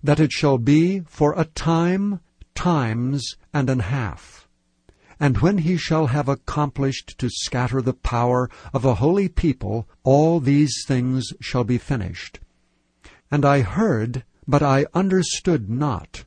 that 0.02 0.22
it 0.22 0.32
shall 0.32 0.58
be 0.58 1.02
for 1.02 1.34
a 1.38 1.44
time, 1.44 2.22
times, 2.56 3.36
and 3.54 3.70
an 3.70 3.80
half. 3.80 4.39
And 5.20 5.40
when 5.40 5.60
he 5.60 5.76
shall 5.76 6.08
have 6.08 6.30
accomplished 6.30 7.18
to 7.18 7.30
scatter 7.30 7.82
the 7.82 7.94
power 7.94 8.50
of 8.74 8.86
a 8.86 8.96
holy 8.96 9.28
people, 9.28 9.88
all 10.04 10.40
these 10.40 10.84
things 10.88 11.34
shall 11.42 11.66
be 11.66 11.78
finished. 11.78 12.40
And 13.30 13.44
I 13.44 13.62
heard, 13.62 14.24
but 14.48 14.64
I 14.64 14.86
understood 14.94 15.70
not. 15.70 16.24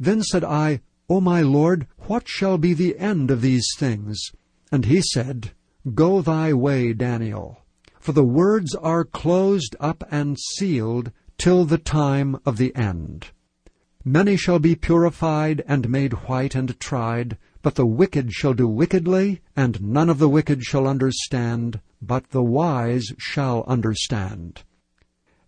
Then 0.00 0.22
said 0.22 0.42
I, 0.42 0.80
O 1.08 1.20
my 1.20 1.42
Lord, 1.42 1.86
what 2.06 2.26
shall 2.26 2.56
be 2.56 2.72
the 2.72 2.98
end 2.98 3.30
of 3.30 3.42
these 3.42 3.68
things? 3.76 4.32
And 4.72 4.86
he 4.86 5.02
said, 5.02 5.52
Go 5.94 6.22
thy 6.22 6.54
way, 6.54 6.94
Daniel, 6.94 7.60
for 8.00 8.12
the 8.12 8.24
words 8.24 8.74
are 8.74 9.04
closed 9.04 9.76
up 9.78 10.02
and 10.10 10.38
sealed 10.38 11.12
till 11.36 11.66
the 11.66 11.78
time 11.78 12.38
of 12.46 12.56
the 12.56 12.74
end. 12.74 13.26
Many 14.02 14.36
shall 14.36 14.58
be 14.58 14.74
purified 14.74 15.62
and 15.66 15.90
made 15.90 16.26
white 16.26 16.54
and 16.54 16.78
tried, 16.80 17.36
but 17.64 17.76
the 17.76 17.86
wicked 17.86 18.30
shall 18.30 18.52
do 18.52 18.68
wickedly, 18.68 19.40
and 19.56 19.80
none 19.80 20.10
of 20.10 20.18
the 20.18 20.28
wicked 20.28 20.62
shall 20.62 20.86
understand, 20.86 21.80
but 22.02 22.28
the 22.28 22.42
wise 22.42 23.10
shall 23.16 23.64
understand. 23.66 24.62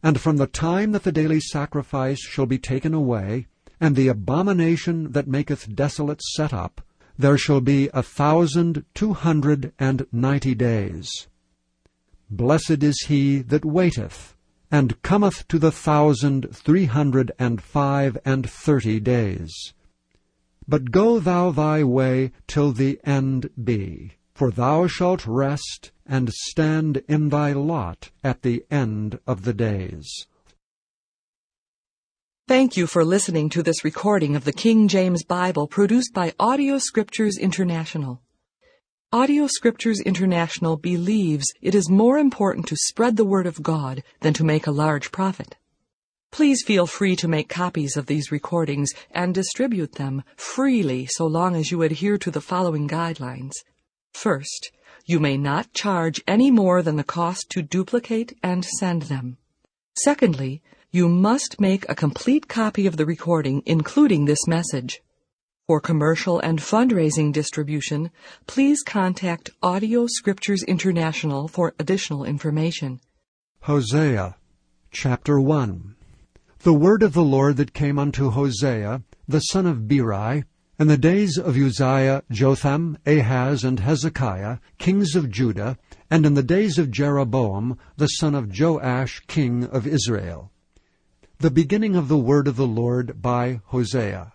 And 0.02 0.18
from 0.18 0.38
the 0.38 0.46
time 0.46 0.92
that 0.92 1.02
the 1.02 1.12
daily 1.12 1.40
sacrifice 1.40 2.20
shall 2.20 2.46
be 2.46 2.56
taken 2.56 2.94
away, 2.94 3.48
and 3.78 3.94
the 3.94 4.08
abomination 4.08 5.12
that 5.12 5.28
maketh 5.28 5.76
desolate 5.76 6.22
set 6.22 6.54
up, 6.54 6.80
there 7.18 7.36
shall 7.36 7.60
be 7.60 7.90
a 7.92 8.02
thousand 8.02 8.86
two 8.94 9.12
hundred 9.12 9.74
and 9.78 10.06
ninety 10.10 10.54
days. 10.54 11.28
Blessed 12.30 12.82
is 12.82 12.98
he 13.08 13.40
that 13.40 13.66
waiteth, 13.66 14.34
and 14.70 15.02
cometh 15.02 15.46
to 15.48 15.58
the 15.58 15.70
thousand 15.70 16.48
three 16.56 16.86
hundred 16.86 17.30
and 17.38 17.60
five 17.60 18.16
and 18.24 18.48
thirty 18.48 19.00
days. 19.00 19.74
But 20.68 20.90
go 20.90 21.20
thou 21.20 21.52
thy 21.52 21.84
way 21.84 22.32
till 22.48 22.72
the 22.72 22.98
end 23.04 23.50
be, 23.62 24.12
for 24.34 24.50
thou 24.50 24.86
shalt 24.86 25.26
rest 25.26 25.92
and 26.04 26.32
stand 26.32 27.02
in 27.08 27.28
thy 27.28 27.52
lot 27.52 28.10
at 28.24 28.42
the 28.42 28.64
end 28.70 29.20
of 29.26 29.44
the 29.44 29.52
days. 29.52 30.26
Thank 32.48 32.76
you 32.76 32.86
for 32.86 33.04
listening 33.04 33.48
to 33.50 33.62
this 33.62 33.84
recording 33.84 34.36
of 34.36 34.44
the 34.44 34.52
King 34.52 34.86
James 34.88 35.24
Bible 35.24 35.66
produced 35.66 36.12
by 36.12 36.32
Audio 36.38 36.78
Scriptures 36.78 37.38
International. 37.38 38.20
Audio 39.12 39.46
Scriptures 39.46 40.00
International 40.00 40.76
believes 40.76 41.46
it 41.62 41.74
is 41.74 41.88
more 41.88 42.18
important 42.18 42.66
to 42.66 42.76
spread 42.76 43.16
the 43.16 43.24
Word 43.24 43.46
of 43.46 43.62
God 43.62 44.02
than 44.20 44.32
to 44.34 44.44
make 44.44 44.66
a 44.66 44.72
large 44.72 45.10
profit. 45.12 45.56
Please 46.30 46.62
feel 46.64 46.86
free 46.86 47.16
to 47.16 47.28
make 47.28 47.48
copies 47.48 47.96
of 47.96 48.06
these 48.06 48.30
recordings 48.30 48.92
and 49.10 49.34
distribute 49.34 49.92
them 49.92 50.22
freely 50.36 51.06
so 51.06 51.26
long 51.26 51.56
as 51.56 51.70
you 51.70 51.82
adhere 51.82 52.18
to 52.18 52.30
the 52.30 52.40
following 52.40 52.88
guidelines. 52.88 53.52
First, 54.12 54.70
you 55.06 55.20
may 55.20 55.36
not 55.36 55.72
charge 55.72 56.22
any 56.26 56.50
more 56.50 56.82
than 56.82 56.96
the 56.96 57.04
cost 57.04 57.48
to 57.50 57.62
duplicate 57.62 58.36
and 58.42 58.64
send 58.64 59.02
them. 59.02 59.38
Secondly, 59.94 60.62
you 60.90 61.08
must 61.08 61.60
make 61.60 61.88
a 61.88 61.94
complete 61.94 62.48
copy 62.48 62.86
of 62.86 62.96
the 62.96 63.06
recording, 63.06 63.62
including 63.66 64.24
this 64.24 64.46
message. 64.46 65.02
For 65.66 65.80
commercial 65.80 66.38
and 66.38 66.60
fundraising 66.60 67.32
distribution, 67.32 68.10
please 68.46 68.82
contact 68.84 69.50
Audio 69.62 70.06
Scriptures 70.06 70.62
International 70.62 71.48
for 71.48 71.74
additional 71.78 72.24
information. 72.24 73.00
Hosea 73.62 74.36
chapter 74.92 75.40
1 75.40 75.95
The 76.66 76.74
word 76.74 77.04
of 77.04 77.12
the 77.12 77.22
Lord 77.22 77.58
that 77.58 77.74
came 77.74 77.96
unto 77.96 78.30
Hosea, 78.30 79.00
the 79.28 79.38
son 79.38 79.66
of 79.66 79.86
Beeri, 79.86 80.42
in 80.80 80.88
the 80.88 80.98
days 80.98 81.38
of 81.38 81.56
Uzziah, 81.56 82.24
Jotham, 82.28 82.98
Ahaz, 83.06 83.62
and 83.62 83.78
Hezekiah, 83.78 84.58
kings 84.76 85.14
of 85.14 85.30
Judah, 85.30 85.78
and 86.10 86.26
in 86.26 86.34
the 86.34 86.42
days 86.42 86.76
of 86.76 86.90
Jeroboam, 86.90 87.78
the 87.98 88.08
son 88.08 88.34
of 88.34 88.50
Joash, 88.50 89.22
king 89.28 89.62
of 89.66 89.86
Israel. 89.86 90.50
The 91.38 91.52
beginning 91.52 91.94
of 91.94 92.08
the 92.08 92.18
word 92.18 92.48
of 92.48 92.56
the 92.56 92.66
Lord 92.66 93.22
by 93.22 93.60
Hosea. 93.66 94.32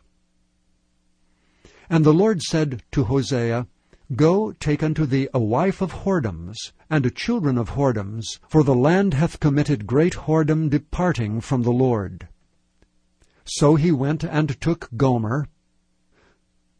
And 1.90 2.06
the 2.06 2.14
Lord 2.14 2.42
said 2.44 2.82
to 2.94 3.04
Hosea, 3.04 3.68
Go, 4.16 4.52
take 4.54 4.84
unto 4.84 5.06
thee 5.06 5.30
a 5.34 5.40
wife 5.40 5.82
of 5.82 6.04
whoredoms, 6.04 6.56
and 6.90 7.16
children 7.16 7.58
of 7.58 7.72
whoredoms, 7.72 8.40
for 8.50 8.64
the 8.64 8.76
land 8.76 9.14
hath 9.14 9.40
committed 9.40 9.88
great 9.88 10.14
whoredom 10.14 10.70
departing 10.70 11.40
from 11.40 11.64
the 11.64 11.72
Lord. 11.72 12.28
So 13.46 13.76
he 13.76 13.92
went 13.92 14.24
and 14.24 14.60
took 14.60 14.90
Gomer, 14.98 15.48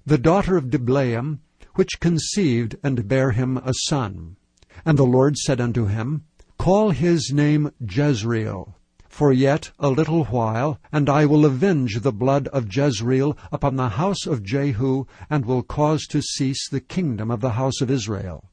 the 0.06 0.18
daughter 0.18 0.58
of 0.58 0.70
Diblaim, 0.70 1.40
which 1.76 2.00
conceived 2.00 2.76
and 2.84 3.08
bare 3.08 3.32
him 3.32 3.58
a 3.58 3.74
son. 3.86 4.36
And 4.84 4.98
the 4.98 5.06
Lord 5.06 5.38
said 5.38 5.62
unto 5.62 5.86
him, 5.86 6.26
Call 6.58 6.90
his 6.90 7.32
name 7.32 7.72
Jezreel, 7.80 8.76
for 9.12 9.34
yet 9.34 9.72
a 9.78 9.90
little 9.90 10.24
while, 10.24 10.80
and 10.92 11.10
I 11.10 11.26
will 11.26 11.46
avenge 11.46 12.00
the 12.00 12.14
blood 12.14 12.48
of 12.48 12.74
Jezreel 12.74 13.38
upon 13.52 13.76
the 13.76 13.90
house 13.90 14.26
of 14.26 14.42
Jehu, 14.42 15.06
and 15.30 15.46
will 15.46 15.64
cause 15.64 16.08
to 16.08 16.22
cease 16.22 16.70
the 16.70 16.80
kingdom 16.80 17.30
of 17.30 17.42
the 17.42 17.52
house 17.52 17.82
of 17.82 17.92
Israel. 17.92 18.46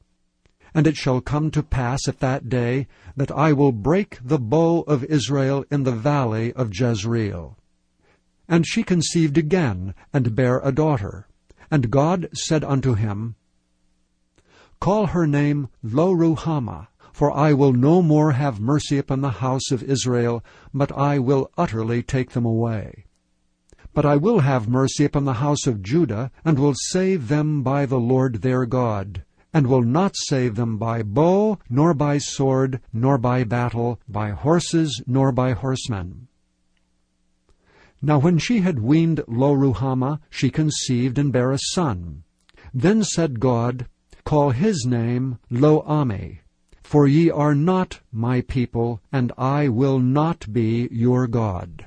And 0.75 0.85
it 0.85 0.97
shall 0.97 1.21
come 1.21 1.49
to 1.51 1.63
pass 1.63 2.07
at 2.09 2.19
that 2.19 2.49
day 2.49 2.87
that 3.15 3.31
I 3.31 3.53
will 3.53 3.71
break 3.71 4.19
the 4.21 4.37
bow 4.37 4.81
of 4.81 5.05
Israel 5.05 5.63
in 5.71 5.83
the 5.83 5.95
valley 5.95 6.51
of 6.53 6.77
Jezreel. 6.77 7.57
And 8.49 8.67
she 8.67 8.83
conceived 8.83 9.37
again, 9.37 9.95
and 10.11 10.35
bare 10.35 10.59
a 10.59 10.73
daughter. 10.73 11.27
And 11.71 11.89
God 11.89 12.29
said 12.33 12.65
unto 12.65 12.95
him, 12.95 13.35
Call 14.81 15.07
her 15.07 15.25
name 15.25 15.69
Lo-ruhamah, 15.81 16.87
for 17.19 17.35
I 17.35 17.51
will 17.51 17.73
no 17.73 18.01
more 18.01 18.31
have 18.31 18.61
mercy 18.61 18.97
upon 18.97 19.19
the 19.19 19.41
house 19.43 19.71
of 19.71 19.83
Israel, 19.83 20.41
but 20.73 20.89
I 20.93 21.19
will 21.19 21.51
utterly 21.57 22.01
take 22.01 22.31
them 22.31 22.45
away. 22.45 23.07
But 23.93 24.05
I 24.05 24.15
will 24.15 24.39
have 24.39 24.69
mercy 24.69 25.03
upon 25.03 25.25
the 25.25 25.41
house 25.43 25.67
of 25.67 25.83
Judah, 25.83 26.31
and 26.45 26.57
will 26.57 26.75
save 26.75 27.27
them 27.27 27.61
by 27.61 27.85
the 27.85 27.99
Lord 27.99 28.35
their 28.35 28.65
God, 28.65 29.25
and 29.53 29.67
will 29.67 29.81
not 29.81 30.15
save 30.15 30.55
them 30.55 30.77
by 30.77 31.03
bow, 31.03 31.59
nor 31.69 31.93
by 31.93 32.19
sword, 32.19 32.79
nor 32.93 33.17
by 33.17 33.43
battle, 33.43 33.99
by 34.07 34.29
horses, 34.29 35.03
nor 35.05 35.33
by 35.33 35.51
horsemen. 35.51 36.29
Now 38.01 38.19
when 38.19 38.37
she 38.37 38.61
had 38.61 38.79
weaned 38.79 39.25
Lo-ruhamah, 39.27 40.21
she 40.29 40.49
conceived 40.49 41.17
and 41.17 41.33
bare 41.33 41.51
a 41.51 41.59
son. 41.73 42.23
Then 42.73 43.03
said 43.03 43.41
God, 43.41 43.89
Call 44.23 44.51
his 44.51 44.85
name 44.85 45.37
Lo-ammi, 45.49 46.39
for 46.89 47.05
ye 47.05 47.29
are 47.29 47.53
not 47.53 47.99
my 48.11 48.41
people, 48.41 48.99
and 49.11 49.31
I 49.37 49.67
will 49.67 49.99
not 49.99 50.51
be 50.51 50.89
your 50.91 51.27
God. 51.27 51.85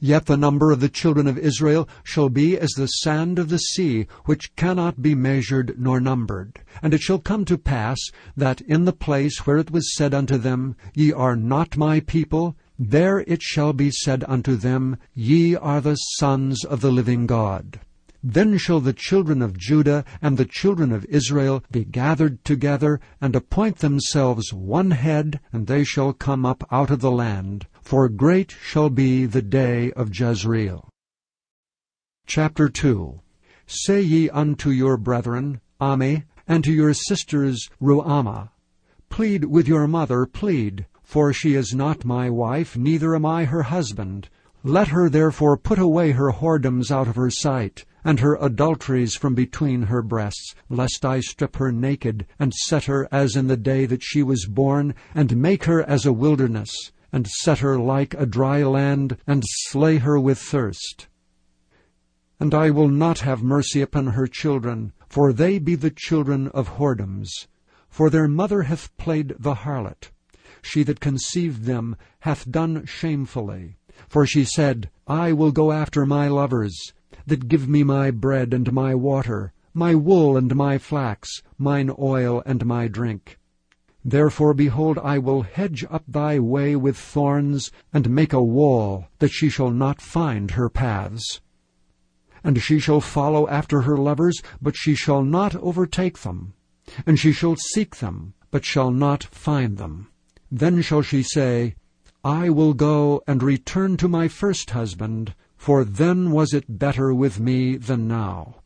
Yet 0.00 0.24
the 0.24 0.38
number 0.38 0.72
of 0.72 0.80
the 0.80 0.88
children 0.88 1.26
of 1.26 1.36
Israel 1.36 1.86
shall 2.02 2.30
be 2.30 2.56
as 2.56 2.70
the 2.70 2.86
sand 2.86 3.38
of 3.38 3.50
the 3.50 3.58
sea, 3.58 4.06
which 4.24 4.56
cannot 4.56 5.02
be 5.02 5.14
measured 5.14 5.78
nor 5.78 6.00
numbered. 6.00 6.60
And 6.82 6.94
it 6.94 7.02
shall 7.02 7.18
come 7.18 7.44
to 7.44 7.58
pass, 7.58 7.98
that 8.34 8.62
in 8.62 8.86
the 8.86 8.94
place 8.94 9.46
where 9.46 9.58
it 9.58 9.70
was 9.70 9.94
said 9.94 10.14
unto 10.14 10.38
them, 10.38 10.74
Ye 10.94 11.12
are 11.12 11.36
not 11.36 11.76
my 11.76 12.00
people, 12.00 12.56
there 12.78 13.18
it 13.26 13.42
shall 13.42 13.74
be 13.74 13.90
said 13.90 14.24
unto 14.26 14.56
them, 14.56 14.96
Ye 15.12 15.54
are 15.54 15.82
the 15.82 15.96
sons 15.96 16.64
of 16.64 16.80
the 16.80 16.90
living 16.90 17.26
God. 17.26 17.80
Then 18.28 18.58
shall 18.58 18.80
the 18.80 18.92
children 18.92 19.40
of 19.40 19.56
Judah 19.56 20.04
and 20.20 20.36
the 20.36 20.44
children 20.44 20.90
of 20.90 21.04
Israel 21.04 21.62
be 21.70 21.84
gathered 21.84 22.44
together, 22.44 22.98
and 23.20 23.36
appoint 23.36 23.78
themselves 23.78 24.52
one 24.52 24.90
head, 24.90 25.38
and 25.52 25.68
they 25.68 25.84
shall 25.84 26.12
come 26.12 26.44
up 26.44 26.64
out 26.72 26.90
of 26.90 27.00
the 27.00 27.12
land. 27.12 27.68
For 27.82 28.08
great 28.08 28.56
shall 28.60 28.90
be 28.90 29.26
the 29.26 29.42
day 29.42 29.92
of 29.92 30.10
Jezreel. 30.12 30.88
Chapter 32.26 32.68
2 32.68 33.20
Say 33.68 34.02
ye 34.02 34.28
unto 34.30 34.70
your 34.70 34.96
brethren, 34.96 35.60
Ammi, 35.80 36.24
and 36.48 36.64
to 36.64 36.72
your 36.72 36.94
sisters, 36.94 37.70
Ruhamah, 37.80 38.48
Plead 39.08 39.44
with 39.44 39.68
your 39.68 39.86
mother, 39.86 40.26
plead, 40.26 40.86
for 41.04 41.32
she 41.32 41.54
is 41.54 41.72
not 41.72 42.04
my 42.04 42.28
wife, 42.28 42.76
neither 42.76 43.14
am 43.14 43.24
I 43.24 43.44
her 43.44 43.62
husband. 43.62 44.28
Let 44.64 44.88
her 44.88 45.08
therefore 45.08 45.56
put 45.56 45.78
away 45.78 46.10
her 46.10 46.32
whoredoms 46.32 46.90
out 46.90 47.06
of 47.06 47.14
her 47.14 47.30
sight, 47.30 47.84
and 48.06 48.20
her 48.20 48.38
adulteries 48.40 49.16
from 49.16 49.34
between 49.34 49.82
her 49.82 50.00
breasts, 50.00 50.54
lest 50.68 51.04
I 51.04 51.18
strip 51.18 51.56
her 51.56 51.72
naked, 51.72 52.24
and 52.38 52.54
set 52.54 52.84
her 52.84 53.08
as 53.10 53.34
in 53.34 53.48
the 53.48 53.56
day 53.56 53.84
that 53.84 54.04
she 54.04 54.22
was 54.22 54.46
born, 54.46 54.94
and 55.12 55.36
make 55.36 55.64
her 55.64 55.82
as 55.82 56.06
a 56.06 56.12
wilderness, 56.12 56.92
and 57.10 57.26
set 57.26 57.58
her 57.58 57.76
like 57.76 58.14
a 58.14 58.24
dry 58.24 58.62
land, 58.62 59.16
and 59.26 59.42
slay 59.44 59.98
her 59.98 60.20
with 60.20 60.38
thirst. 60.38 61.08
And 62.38 62.54
I 62.54 62.70
will 62.70 62.88
not 62.88 63.18
have 63.20 63.42
mercy 63.42 63.82
upon 63.82 64.06
her 64.06 64.28
children, 64.28 64.92
for 65.08 65.32
they 65.32 65.58
be 65.58 65.74
the 65.74 65.90
children 65.90 66.46
of 66.54 66.76
whoredoms. 66.76 67.48
For 67.88 68.08
their 68.08 68.28
mother 68.28 68.62
hath 68.62 68.96
played 68.98 69.34
the 69.36 69.54
harlot. 69.54 70.12
She 70.62 70.84
that 70.84 71.00
conceived 71.00 71.64
them 71.64 71.96
hath 72.20 72.48
done 72.48 72.86
shamefully. 72.86 73.78
For 74.08 74.26
she 74.26 74.44
said, 74.44 74.90
I 75.08 75.32
will 75.32 75.50
go 75.50 75.72
after 75.72 76.06
my 76.06 76.28
lovers, 76.28 76.92
that 77.26 77.48
give 77.48 77.68
me 77.68 77.82
my 77.82 78.10
bread 78.10 78.54
and 78.54 78.72
my 78.72 78.94
water, 78.94 79.52
my 79.74 79.94
wool 79.94 80.36
and 80.36 80.54
my 80.54 80.78
flax, 80.78 81.42
mine 81.58 81.90
oil 81.98 82.42
and 82.46 82.64
my 82.64 82.88
drink. 82.88 83.38
Therefore, 84.04 84.54
behold, 84.54 84.98
I 85.02 85.18
will 85.18 85.42
hedge 85.42 85.84
up 85.90 86.04
thy 86.06 86.38
way 86.38 86.76
with 86.76 86.96
thorns, 86.96 87.72
and 87.92 88.08
make 88.08 88.32
a 88.32 88.40
wall, 88.40 89.08
that 89.18 89.32
she 89.32 89.48
shall 89.48 89.70
not 89.70 90.00
find 90.00 90.52
her 90.52 90.68
paths. 90.68 91.40
And 92.44 92.62
she 92.62 92.78
shall 92.78 93.00
follow 93.00 93.48
after 93.48 93.82
her 93.82 93.96
lovers, 93.96 94.40
but 94.62 94.76
she 94.76 94.94
shall 94.94 95.24
not 95.24 95.56
overtake 95.56 96.18
them. 96.18 96.54
And 97.04 97.18
she 97.18 97.32
shall 97.32 97.56
seek 97.56 97.96
them, 97.96 98.34
but 98.52 98.64
shall 98.64 98.92
not 98.92 99.24
find 99.24 99.76
them. 99.76 100.06
Then 100.52 100.82
shall 100.82 101.02
she 101.02 101.24
say, 101.24 101.74
I 102.22 102.48
will 102.48 102.74
go 102.74 103.22
and 103.26 103.42
return 103.42 103.96
to 103.96 104.06
my 104.06 104.28
first 104.28 104.70
husband, 104.70 105.34
for 105.56 105.84
then 105.84 106.30
was 106.30 106.52
it 106.52 106.78
better 106.78 107.12
with 107.12 107.40
me 107.40 107.76
than 107.76 108.06
now. 108.06 108.56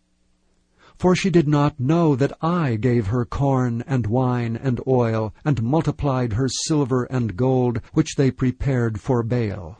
For 0.97 1.16
she 1.16 1.30
did 1.30 1.49
not 1.49 1.80
know 1.80 2.14
that 2.14 2.37
I 2.42 2.76
gave 2.76 3.06
her 3.06 3.25
corn 3.25 3.82
and 3.87 4.06
wine 4.06 4.59
and 4.62 4.80
oil, 4.87 5.32
and 5.44 5.62
multiplied 5.62 6.35
her 6.35 6.47
silver 6.47 7.04
and 7.04 7.37
gold, 7.37 7.80
which 7.94 8.16
they 8.16 8.30
prepared 8.30 9.00
for 9.00 9.23
Baal. 9.23 9.78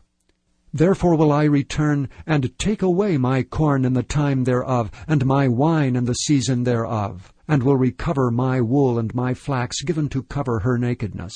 Therefore 0.73 1.17
will 1.17 1.33
I 1.33 1.45
return, 1.45 2.09
and 2.27 2.57
take 2.59 2.81
away 2.81 3.19
my 3.19 3.43
corn 3.43 3.85
in 3.85 3.93
the 3.93 4.03
time 4.03 4.45
thereof, 4.45 4.91
and 5.09 5.27
my 5.27 5.49
wine 5.49 5.97
in 5.97 6.05
the 6.05 6.15
season 6.15 6.65
thereof, 6.65 7.33
and 7.49 7.63
will 7.63 7.77
recover 7.77 8.31
my 8.31 8.61
wool 8.61 8.99
and 8.99 9.15
my 9.15 9.35
flax 9.35 9.83
given 9.83 10.09
to 10.11 10.23
cover 10.23 10.61
her 10.61 10.79
nakedness. 10.79 11.35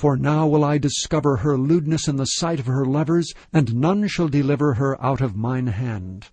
For 0.00 0.16
now 0.16 0.46
will 0.46 0.64
I 0.64 0.78
discover 0.78 1.36
her 1.36 1.58
lewdness 1.58 2.08
in 2.08 2.16
the 2.16 2.24
sight 2.24 2.58
of 2.58 2.64
her 2.64 2.86
lovers, 2.86 3.34
and 3.52 3.74
none 3.74 4.08
shall 4.08 4.28
deliver 4.28 4.72
her 4.72 4.96
out 5.04 5.20
of 5.20 5.36
mine 5.36 5.66
hand. 5.66 6.28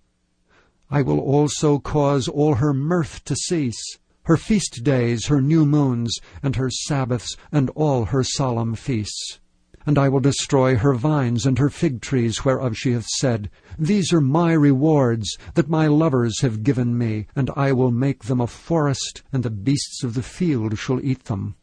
I 0.90 1.02
will 1.02 1.20
also 1.20 1.78
cause 1.78 2.30
all 2.30 2.56
her 2.56 2.74
mirth 2.74 3.26
to 3.26 3.36
cease, 3.36 3.98
her 4.24 4.38
feast 4.38 4.86
days, 4.86 5.26
her 5.26 5.42
new 5.42 5.66
moons, 5.66 6.18
and 6.42 6.56
her 6.56 6.70
Sabbaths, 6.70 7.36
and 7.52 7.70
all 7.72 8.06
her 8.06 8.24
solemn 8.24 8.74
feasts. 8.74 9.42
And 9.86 9.98
I 9.98 10.08
will 10.08 10.22
destroy 10.22 10.78
her 10.78 10.94
vines 10.94 11.46
and 11.46 11.60
her 11.60 11.70
fig 11.70 12.00
trees, 12.00 12.46
whereof 12.46 12.78
she 12.78 12.94
hath 12.94 13.08
said, 13.18 13.50
These 13.78 14.14
are 14.14 14.22
my 14.22 14.54
rewards, 14.54 15.38
that 15.56 15.68
my 15.68 15.88
lovers 15.88 16.40
have 16.40 16.64
given 16.64 16.98
me, 16.98 17.28
and 17.36 17.52
I 17.58 17.74
will 17.74 17.92
make 17.92 18.24
them 18.24 18.40
a 18.40 18.48
forest, 18.48 19.24
and 19.34 19.44
the 19.44 19.50
beasts 19.50 20.06
of 20.06 20.14
the 20.14 20.24
field 20.24 20.80
shall 20.80 21.04
eat 21.04 21.26
them. 21.26 21.56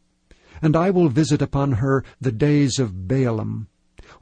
And 0.61 0.75
I 0.75 0.89
will 0.89 1.09
visit 1.09 1.41
upon 1.41 1.73
her 1.73 2.03
the 2.19 2.31
days 2.31 2.79
of 2.79 3.07
Baalim, 3.07 3.67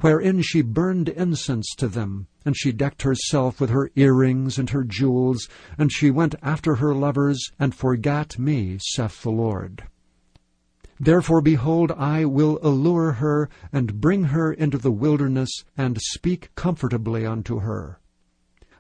wherein 0.02 0.42
she 0.42 0.62
burned 0.62 1.10
incense 1.10 1.74
to 1.78 1.88
them, 1.88 2.28
and 2.46 2.58
she 2.58 2.72
decked 2.72 3.04
herself 3.04 3.62
with 3.62 3.70
her 3.70 3.92
earrings 3.96 4.58
and 4.58 4.70
her 4.72 4.84
jewels, 4.84 5.48
and 5.78 5.92
she 5.92 6.12
went 6.12 6.36
after 6.42 6.76
her 6.76 6.94
lovers, 6.94 7.52
and 7.60 7.76
forgat 7.76 8.38
me, 8.40 8.78
saith 8.82 9.22
the 9.22 9.32
Lord. 9.32 9.84
Therefore, 11.00 11.42
behold, 11.42 11.92
I 11.92 12.26
will 12.26 12.60
allure 12.62 13.14
her, 13.14 13.50
and 13.72 14.00
bring 14.00 14.26
her 14.26 14.54
into 14.54 14.78
the 14.78 14.92
wilderness, 14.92 15.52
and 15.78 15.98
speak 16.00 16.54
comfortably 16.56 17.26
unto 17.26 17.60
her. 17.60 18.00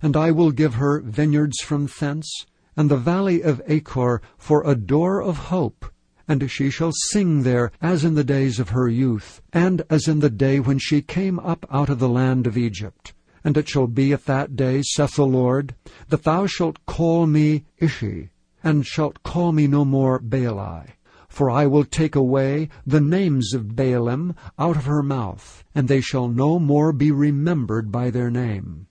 And 0.01 0.15
I 0.15 0.31
will 0.31 0.51
give 0.51 0.75
her 0.75 1.01
vineyards 1.01 1.59
from 1.61 1.87
thence, 1.87 2.45
and 2.75 2.89
the 2.89 2.97
valley 2.97 3.41
of 3.41 3.61
Achor 3.67 4.21
for 4.37 4.63
a 4.65 4.75
door 4.75 5.21
of 5.21 5.37
hope, 5.49 5.85
and 6.27 6.49
she 6.49 6.69
shall 6.69 6.91
sing 7.09 7.43
there 7.43 7.71
as 7.81 8.05
in 8.05 8.15
the 8.15 8.23
days 8.23 8.59
of 8.59 8.69
her 8.69 8.87
youth, 8.87 9.41
and 9.51 9.81
as 9.89 10.07
in 10.07 10.19
the 10.19 10.29
day 10.29 10.59
when 10.59 10.79
she 10.79 11.01
came 11.01 11.39
up 11.39 11.65
out 11.71 11.89
of 11.89 11.99
the 11.99 12.09
land 12.09 12.47
of 12.47 12.57
Egypt. 12.57 13.13
And 13.43 13.57
it 13.57 13.67
shall 13.67 13.87
be 13.87 14.13
at 14.13 14.25
that 14.25 14.55
day, 14.55 14.81
saith 14.83 15.15
the 15.15 15.25
Lord, 15.25 15.75
that 16.09 16.23
thou 16.23 16.45
shalt 16.45 16.85
call 16.85 17.27
me 17.27 17.65
Ishi, 17.77 18.29
and 18.63 18.85
shalt 18.85 19.21
call 19.23 19.51
me 19.51 19.67
no 19.67 19.83
more 19.83 20.19
Baali. 20.19 20.91
For 21.27 21.49
I 21.49 21.65
will 21.65 21.83
take 21.83 22.15
away 22.15 22.69
the 22.85 23.01
names 23.01 23.53
of 23.53 23.75
Baalim 23.75 24.35
out 24.57 24.77
of 24.77 24.85
her 24.85 25.03
mouth, 25.03 25.63
and 25.75 25.87
they 25.87 25.99
shall 25.99 26.27
no 26.27 26.59
more 26.59 26.93
be 26.93 27.11
remembered 27.11 27.91
by 27.91 28.11
their 28.11 28.29
name. 28.29 28.87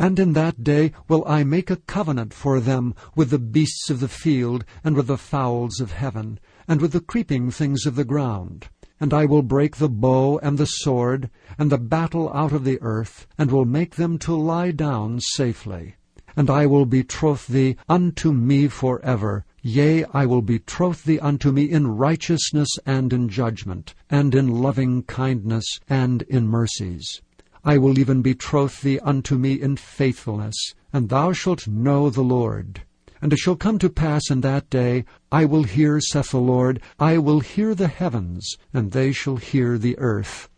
And 0.00 0.18
in 0.18 0.32
that 0.32 0.64
day 0.64 0.92
will 1.08 1.22
I 1.26 1.44
make 1.44 1.70
a 1.70 1.76
covenant 1.76 2.32
for 2.32 2.58
them 2.58 2.94
with 3.14 3.28
the 3.28 3.38
beasts 3.38 3.90
of 3.90 4.00
the 4.00 4.08
field, 4.08 4.64
and 4.82 4.96
with 4.96 5.08
the 5.08 5.18
fowls 5.18 5.78
of 5.78 5.92
heaven, 5.92 6.40
and 6.66 6.80
with 6.80 6.92
the 6.92 7.02
creeping 7.02 7.50
things 7.50 7.84
of 7.84 7.96
the 7.96 8.04
ground. 8.06 8.70
And 8.98 9.12
I 9.12 9.26
will 9.26 9.42
break 9.42 9.76
the 9.76 9.90
bow 9.90 10.38
and 10.38 10.56
the 10.56 10.64
sword, 10.64 11.28
and 11.58 11.70
the 11.70 11.76
battle 11.76 12.32
out 12.32 12.52
of 12.52 12.64
the 12.64 12.80
earth, 12.80 13.26
and 13.36 13.50
will 13.50 13.66
make 13.66 13.96
them 13.96 14.16
to 14.20 14.34
lie 14.34 14.70
down 14.70 15.20
safely. 15.20 15.96
And 16.34 16.48
I 16.48 16.64
will 16.64 16.86
betroth 16.86 17.46
thee 17.46 17.76
unto 17.86 18.32
me 18.32 18.68
for 18.68 19.04
ever. 19.04 19.44
Yea, 19.60 20.06
I 20.14 20.24
will 20.24 20.40
betroth 20.40 21.04
thee 21.04 21.18
unto 21.18 21.52
me 21.52 21.70
in 21.70 21.86
righteousness 21.86 22.70
and 22.86 23.12
in 23.12 23.28
judgment, 23.28 23.94
and 24.08 24.34
in 24.34 24.48
loving 24.48 25.02
kindness 25.02 25.78
and 25.90 26.22
in 26.22 26.48
mercies. 26.48 27.20
I 27.64 27.76
will 27.76 27.98
even 27.98 28.22
betroth 28.22 28.80
thee 28.80 28.98
unto 29.00 29.36
me 29.36 29.60
in 29.60 29.76
faithfulness, 29.76 30.56
and 30.92 31.08
thou 31.08 31.32
shalt 31.32 31.68
know 31.68 32.08
the 32.08 32.22
Lord. 32.22 32.82
And 33.22 33.34
it 33.34 33.38
shall 33.38 33.56
come 33.56 33.78
to 33.80 33.90
pass 33.90 34.30
in 34.30 34.40
that 34.40 34.70
day, 34.70 35.04
I 35.30 35.44
will 35.44 35.64
hear, 35.64 36.00
saith 36.00 36.30
the 36.30 36.38
Lord, 36.38 36.80
I 36.98 37.18
will 37.18 37.40
hear 37.40 37.74
the 37.74 37.88
heavens, 37.88 38.56
and 38.72 38.92
they 38.92 39.12
shall 39.12 39.36
hear 39.36 39.76
the 39.76 39.98
earth. 39.98 40.48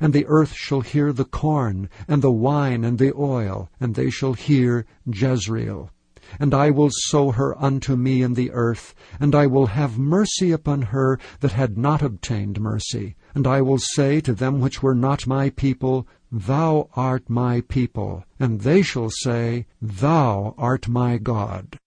And 0.00 0.12
the 0.12 0.26
earth 0.26 0.54
shall 0.54 0.82
hear 0.82 1.12
the 1.12 1.24
corn, 1.24 1.90
and 2.06 2.22
the 2.22 2.30
wine, 2.30 2.84
and 2.84 2.98
the 2.98 3.12
oil, 3.16 3.68
and 3.80 3.96
they 3.96 4.10
shall 4.10 4.34
hear 4.34 4.86
Jezreel. 5.06 5.90
And 6.38 6.54
I 6.54 6.70
will 6.70 6.90
sow 6.90 7.32
her 7.32 7.60
unto 7.62 7.96
me 7.96 8.22
in 8.22 8.34
the 8.34 8.52
earth, 8.52 8.94
and 9.18 9.34
I 9.34 9.46
will 9.46 9.66
have 9.66 9.98
mercy 9.98 10.52
upon 10.52 10.82
her 10.82 11.18
that 11.40 11.52
had 11.52 11.76
not 11.76 12.00
obtained 12.00 12.60
mercy. 12.60 13.16
And 13.34 13.46
I 13.46 13.62
will 13.62 13.78
say 13.78 14.20
to 14.20 14.32
them 14.32 14.60
which 14.60 14.82
were 14.82 14.94
not 14.94 15.26
my 15.26 15.50
people, 15.50 16.06
Thou 16.30 16.88
art 16.94 17.28
my 17.28 17.60
people, 17.62 18.24
and 18.38 18.60
they 18.60 18.82
shall 18.82 19.10
say, 19.10 19.66
Thou 19.82 20.54
art 20.56 20.88
my 20.88 21.18
God. 21.18 21.78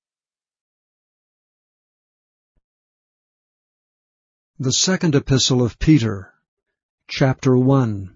The 4.59 4.73
Second 4.73 5.15
Epistle 5.15 5.61
of 5.61 5.77
Peter, 5.79 6.33
Chapter 7.07 7.55
1 7.55 8.13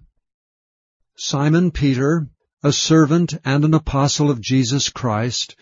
Simon 1.15 1.72
Peter, 1.72 2.28
a 2.63 2.74
servant 2.74 3.36
and 3.46 3.63
an 3.63 3.74
apostle 3.74 4.32
of 4.32 4.41
Jesus 4.41 4.89
Christ, 4.89 5.56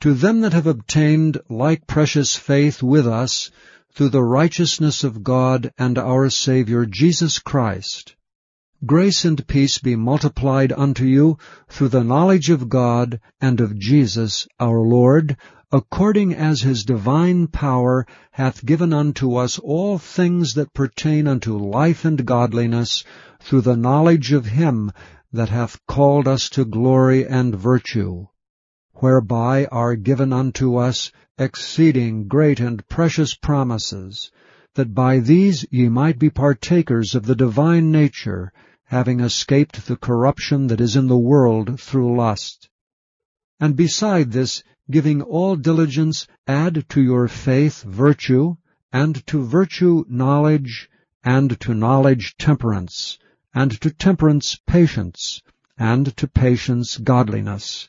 to 0.00 0.12
them 0.12 0.42
that 0.42 0.52
have 0.52 0.66
obtained 0.66 1.40
like 1.48 1.86
precious 1.86 2.36
faith 2.36 2.82
with 2.82 3.06
us, 3.06 3.50
through 3.96 4.10
the 4.10 4.22
righteousness 4.22 5.04
of 5.04 5.24
God 5.24 5.72
and 5.78 5.96
our 5.96 6.28
Saviour 6.28 6.84
Jesus 6.84 7.38
Christ, 7.38 8.14
Grace 8.84 9.24
and 9.24 9.46
peace 9.46 9.78
be 9.78 9.96
multiplied 9.96 10.70
unto 10.70 11.06
you 11.06 11.38
through 11.70 11.88
the 11.88 12.04
knowledge 12.04 12.50
of 12.50 12.68
God 12.68 13.18
and 13.40 13.58
of 13.58 13.78
Jesus 13.78 14.46
our 14.60 14.80
Lord, 14.80 15.38
according 15.72 16.34
as 16.34 16.60
his 16.60 16.84
divine 16.84 17.46
power 17.46 18.06
hath 18.32 18.66
given 18.66 18.92
unto 18.92 19.36
us 19.36 19.58
all 19.58 19.96
things 19.96 20.52
that 20.52 20.74
pertain 20.74 21.26
unto 21.26 21.56
life 21.56 22.04
and 22.04 22.26
godliness, 22.26 23.02
through 23.40 23.62
the 23.62 23.78
knowledge 23.78 24.30
of 24.30 24.44
him 24.44 24.92
that 25.32 25.48
hath 25.48 25.80
called 25.86 26.28
us 26.28 26.50
to 26.50 26.66
glory 26.66 27.26
and 27.26 27.54
virtue, 27.54 28.26
whereby 29.00 29.66
are 29.66 29.94
given 29.94 30.32
unto 30.32 30.76
us 30.76 31.12
exceeding 31.38 32.26
great 32.28 32.60
and 32.60 32.88
precious 32.88 33.34
promises, 33.34 34.30
that 34.74 34.94
by 34.94 35.18
these 35.18 35.66
ye 35.70 35.88
might 35.88 36.18
be 36.18 36.30
partakers 36.30 37.14
of 37.14 37.26
the 37.26 37.34
divine 37.34 37.90
nature, 37.90 38.52
having 38.84 39.20
escaped 39.20 39.86
the 39.86 39.96
corruption 39.96 40.66
that 40.66 40.80
is 40.80 40.96
in 40.96 41.06
the 41.08 41.16
world 41.16 41.80
through 41.80 42.16
lust. 42.16 42.68
And 43.60 43.76
beside 43.76 44.32
this, 44.32 44.62
giving 44.90 45.20
all 45.20 45.56
diligence, 45.56 46.26
add 46.46 46.88
to 46.90 47.02
your 47.02 47.28
faith 47.28 47.82
virtue, 47.82 48.56
and 48.92 49.26
to 49.26 49.44
virtue 49.44 50.04
knowledge, 50.08 50.88
and 51.24 51.58
to 51.60 51.74
knowledge 51.74 52.36
temperance, 52.38 53.18
and 53.52 53.78
to 53.80 53.90
temperance 53.90 54.58
patience, 54.66 55.42
and 55.76 56.16
to 56.16 56.28
patience 56.28 56.96
godliness, 56.98 57.88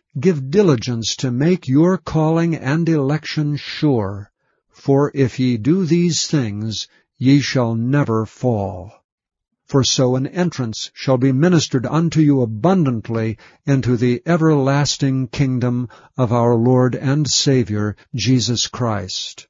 give 0.19 0.49
diligence 0.49 1.15
to 1.17 1.31
make 1.31 1.67
your 1.67 1.97
calling 1.97 2.55
and 2.55 2.87
election 2.89 3.55
sure. 3.55 4.31
For 4.69 5.11
if 5.13 5.39
ye 5.39 5.57
do 5.57 5.85
these 5.85 6.27
things, 6.27 6.87
ye 7.17 7.39
shall 7.39 7.75
never 7.75 8.25
fall 8.25 9.01
for 9.71 9.85
so 9.85 10.17
an 10.17 10.27
entrance 10.27 10.91
shall 10.93 11.17
be 11.17 11.31
ministered 11.31 11.85
unto 11.85 12.19
you 12.19 12.41
abundantly 12.41 13.37
into 13.65 13.95
the 13.95 14.21
everlasting 14.25 15.25
kingdom 15.29 15.87
of 16.17 16.33
our 16.33 16.55
Lord 16.55 16.93
and 16.93 17.25
Saviour, 17.25 17.95
Jesus 18.13 18.67
Christ. 18.67 19.47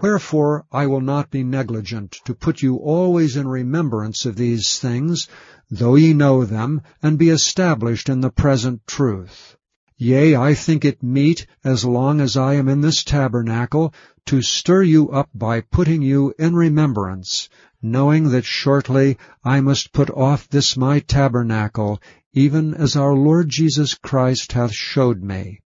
Wherefore 0.00 0.66
I 0.70 0.86
will 0.86 1.00
not 1.00 1.32
be 1.32 1.42
negligent 1.42 2.20
to 2.26 2.32
put 2.32 2.62
you 2.62 2.76
always 2.76 3.36
in 3.36 3.48
remembrance 3.48 4.24
of 4.24 4.36
these 4.36 4.78
things, 4.78 5.26
though 5.68 5.96
ye 5.96 6.12
know 6.12 6.44
them, 6.44 6.82
and 7.02 7.18
be 7.18 7.30
established 7.30 8.08
in 8.08 8.20
the 8.20 8.30
present 8.30 8.86
truth. 8.86 9.56
Yea, 10.02 10.34
I 10.34 10.54
think 10.54 10.86
it 10.86 11.02
meet, 11.02 11.46
as 11.62 11.84
long 11.84 12.22
as 12.22 12.34
I 12.34 12.54
am 12.54 12.68
in 12.68 12.80
this 12.80 13.04
tabernacle, 13.04 13.92
to 14.24 14.40
stir 14.40 14.82
you 14.82 15.10
up 15.10 15.28
by 15.34 15.60
putting 15.60 16.00
you 16.00 16.32
in 16.38 16.56
remembrance, 16.56 17.50
knowing 17.82 18.30
that 18.30 18.46
shortly 18.46 19.18
I 19.44 19.60
must 19.60 19.92
put 19.92 20.08
off 20.08 20.48
this 20.48 20.74
my 20.74 21.00
tabernacle, 21.00 22.00
even 22.32 22.72
as 22.72 22.96
our 22.96 23.12
Lord 23.12 23.50
Jesus 23.50 23.92
Christ 23.92 24.52
hath 24.52 24.72
showed 24.72 25.22
me. 25.22 25.60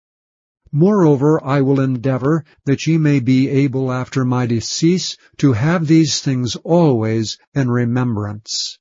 Moreover, 0.72 1.40
I 1.44 1.60
will 1.60 1.78
endeavor 1.78 2.44
that 2.64 2.88
ye 2.88 2.98
may 2.98 3.20
be 3.20 3.48
able 3.48 3.92
after 3.92 4.24
my 4.24 4.46
decease 4.46 5.16
to 5.36 5.52
have 5.52 5.86
these 5.86 6.20
things 6.20 6.56
always 6.64 7.38
in 7.54 7.70
remembrance. 7.70 8.80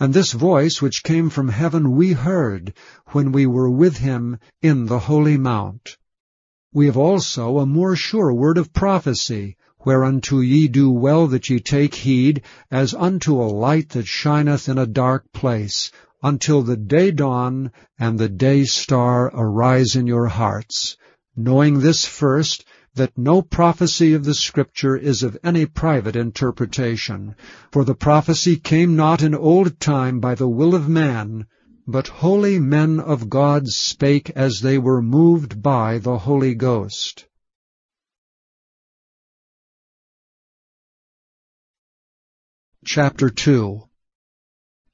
And 0.00 0.14
this 0.14 0.32
voice 0.32 0.80
which 0.80 1.02
came 1.02 1.28
from 1.28 1.48
heaven 1.48 1.96
we 1.96 2.12
heard, 2.12 2.72
when 3.08 3.32
we 3.32 3.46
were 3.46 3.68
with 3.68 3.96
him 3.96 4.38
in 4.62 4.86
the 4.86 5.00
holy 5.00 5.36
mount. 5.36 5.96
We 6.72 6.86
have 6.86 6.96
also 6.96 7.58
a 7.58 7.66
more 7.66 7.96
sure 7.96 8.32
word 8.32 8.58
of 8.58 8.72
prophecy, 8.72 9.56
whereunto 9.84 10.38
ye 10.38 10.68
do 10.68 10.88
well 10.90 11.26
that 11.28 11.48
ye 11.50 11.58
take 11.58 11.96
heed, 11.96 12.42
as 12.70 12.94
unto 12.94 13.42
a 13.42 13.50
light 13.50 13.88
that 13.90 14.06
shineth 14.06 14.68
in 14.68 14.78
a 14.78 14.86
dark 14.86 15.32
place, 15.32 15.90
until 16.22 16.62
the 16.62 16.76
day 16.76 17.10
dawn 17.10 17.72
and 17.98 18.18
the 18.18 18.28
day 18.28 18.64
star 18.64 19.32
arise 19.34 19.96
in 19.96 20.06
your 20.06 20.26
hearts, 20.26 20.96
knowing 21.36 21.80
this 21.80 22.04
first, 22.04 22.64
that 22.94 23.16
no 23.16 23.42
prophecy 23.42 24.12
of 24.14 24.24
the 24.24 24.34
Scripture 24.34 24.96
is 24.96 25.22
of 25.22 25.38
any 25.42 25.66
private 25.66 26.16
interpretation. 26.16 27.34
For 27.70 27.84
the 27.84 27.94
prophecy 27.94 28.56
came 28.56 28.96
not 28.96 29.22
in 29.22 29.34
old 29.34 29.78
time 29.80 30.20
by 30.20 30.34
the 30.34 30.48
will 30.48 30.74
of 30.74 30.88
man, 30.88 31.46
but 31.86 32.08
holy 32.08 32.58
men 32.58 33.00
of 33.00 33.30
God 33.30 33.68
spake 33.68 34.30
as 34.30 34.60
they 34.60 34.78
were 34.78 35.02
moved 35.02 35.62
by 35.62 35.98
the 35.98 36.18
Holy 36.18 36.54
Ghost. 36.54 37.26
Chapter 42.84 43.30
2 43.30 43.88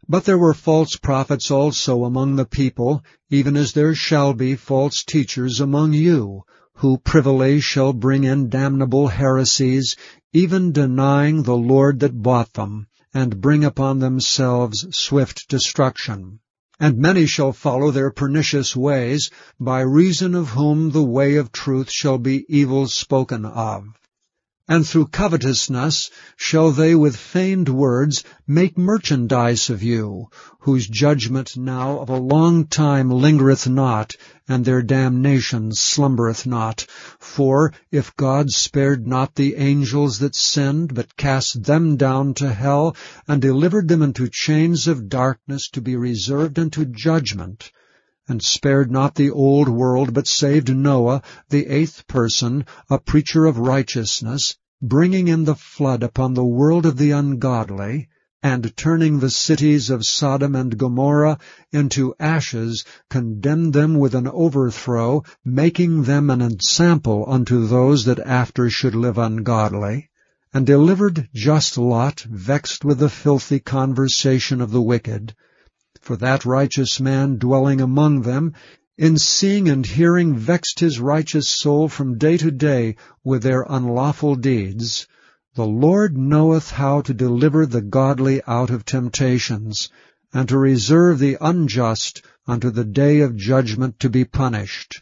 but 0.07 0.26
there 0.26 0.37
were 0.37 0.52
false 0.52 0.96
prophets 0.96 1.50
also 1.50 2.04
among 2.04 2.37
the 2.37 2.44
people, 2.44 3.02
even 3.30 3.57
as 3.57 3.72
there 3.72 3.94
shall 3.94 4.35
be 4.35 4.54
false 4.54 5.02
teachers 5.02 5.61
among 5.61 5.94
you, 5.94 6.44
who 6.84 6.98
privily 6.98 7.60
shall 7.60 7.94
bring 7.94 8.24
in 8.24 8.50
damnable 8.50 9.08
heresies, 9.08 9.96
even 10.34 10.70
denying 10.70 11.42
the 11.42 11.56
Lord 11.56 12.00
that 12.00 12.22
bought 12.22 12.52
them, 12.52 12.87
and 13.14 13.40
bring 13.40 13.64
upon 13.64 14.00
themselves 14.00 14.87
swift 14.94 15.48
destruction. 15.48 16.40
And 16.78 16.98
many 16.98 17.24
shall 17.24 17.52
follow 17.52 17.90
their 17.90 18.10
pernicious 18.10 18.76
ways, 18.76 19.30
by 19.58 19.80
reason 19.80 20.34
of 20.34 20.50
whom 20.50 20.90
the 20.90 21.02
way 21.02 21.37
of 21.37 21.52
truth 21.52 21.90
shall 21.90 22.18
be 22.18 22.44
evil 22.48 22.87
spoken 22.88 23.46
of. 23.46 23.84
And 24.66 24.87
through 24.88 25.09
covetousness 25.09 26.11
shall 26.37 26.70
they 26.70 26.94
with 26.94 27.16
feigned 27.16 27.68
words 27.68 28.24
make 28.46 28.79
merchandise 28.79 29.68
of 29.68 29.83
you, 29.83 30.29
whose 30.61 30.87
judgment 30.88 31.55
now 31.55 31.98
of 31.98 32.09
a 32.09 32.16
long 32.16 32.66
time 32.66 33.11
lingereth 33.11 33.68
not, 33.68 34.16
and 34.48 34.64
their 34.64 34.81
damnation 34.81 35.72
slumbereth 35.74 36.46
not. 36.46 36.87
For 37.18 37.74
if 37.92 38.16
God 38.16 38.50
spared 38.53 39.07
not 39.07 39.35
the 39.35 39.57
angels 39.57 40.20
that 40.20 40.35
sinned, 40.35 40.94
but 40.94 41.14
cast 41.18 41.64
them 41.64 41.98
down 41.98 42.33
to 42.35 42.50
hell, 42.50 42.96
and 43.29 43.42
delivered 43.42 43.88
them 43.88 44.00
into 44.00 44.31
chains 44.31 44.88
of 44.88 45.11
darkness 45.11 45.68
to 45.72 45.83
be 45.83 45.94
reserved 45.94 46.59
unto 46.59 46.87
judgment, 46.87 47.70
and 48.26 48.42
spared 48.42 48.90
not 48.90 49.14
the 49.16 49.30
old 49.30 49.68
world, 49.68 50.14
but 50.14 50.26
saved 50.26 50.74
Noah, 50.74 51.20
the 51.50 51.66
eighth 51.66 52.06
person, 52.06 52.64
a 52.88 52.98
preacher 52.98 53.44
of 53.44 53.58
righteousness, 53.58 54.56
bringing 54.80 55.28
in 55.28 55.44
the 55.44 55.54
flood 55.54 56.02
upon 56.02 56.32
the 56.32 56.44
world 56.44 56.87
of 56.87 56.96
the 56.96 57.10
ungodly, 57.10 58.08
and 58.42 58.74
turning 58.76 59.18
the 59.18 59.30
cities 59.30 59.90
of 59.90 60.06
Sodom 60.06 60.54
and 60.54 60.78
Gomorrah 60.78 61.38
into 61.72 62.14
ashes, 62.18 62.84
condemned 63.10 63.74
them 63.74 63.94
with 63.98 64.14
an 64.14 64.26
overthrow, 64.28 65.22
making 65.44 66.04
them 66.04 66.30
an 66.30 66.40
ensample 66.40 67.24
unto 67.28 67.66
those 67.66 68.06
that 68.06 68.18
after 68.20 68.70
should 68.70 68.94
live 68.94 69.18
ungodly, 69.18 70.08
and 70.52 70.66
delivered 70.66 71.28
just 71.34 71.76
Lot, 71.76 72.20
vexed 72.30 72.84
with 72.84 72.98
the 72.98 73.08
filthy 73.10 73.60
conversation 73.60 74.60
of 74.60 74.70
the 74.70 74.82
wicked, 74.82 75.34
for 76.00 76.16
that 76.16 76.44
righteous 76.44 77.00
man 77.00 77.38
dwelling 77.38 77.80
among 77.80 78.22
them, 78.22 78.52
in 78.98 79.16
seeing 79.16 79.68
and 79.68 79.87
hearing 79.87 80.37
vexed 80.37 80.80
his 80.80 81.00
righteous 81.00 81.48
soul 81.48 81.88
from 81.88 82.18
day 82.18 82.37
to 82.37 82.50
day 82.50 82.94
with 83.24 83.42
their 83.42 83.64
unlawful 83.68 84.37
deeds, 84.37 85.07
the 85.54 85.66
Lord 85.66 86.16
knoweth 86.16 86.70
how 86.70 87.00
to 87.00 87.14
deliver 87.14 87.64
the 87.64 87.80
godly 87.80 88.42
out 88.46 88.70
of 88.70 88.85
temptations, 88.85 89.88
and 90.33 90.48
to 90.48 90.59
reserve 90.59 91.18
the 91.18 91.38
unjust 91.40 92.22
unto 92.46 92.70
the 92.70 92.85
day 92.85 93.20
of 93.20 93.37
judgment 93.37 93.98
to 94.00 94.11
be 94.11 94.24
punished. 94.24 95.00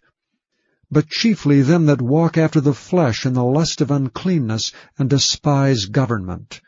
But 0.91 1.09
chiefly 1.09 1.63
them 1.63 1.87
that 1.87 2.03
walk 2.03 2.37
after 2.37 2.61
the 2.61 2.75
flesh 2.75 3.25
in 3.25 3.33
the 3.33 3.45
lust 3.45 3.81
of 3.81 3.91
uncleanness, 3.91 4.73
and 4.99 5.09
despise 5.09 5.87
government. 5.87 6.61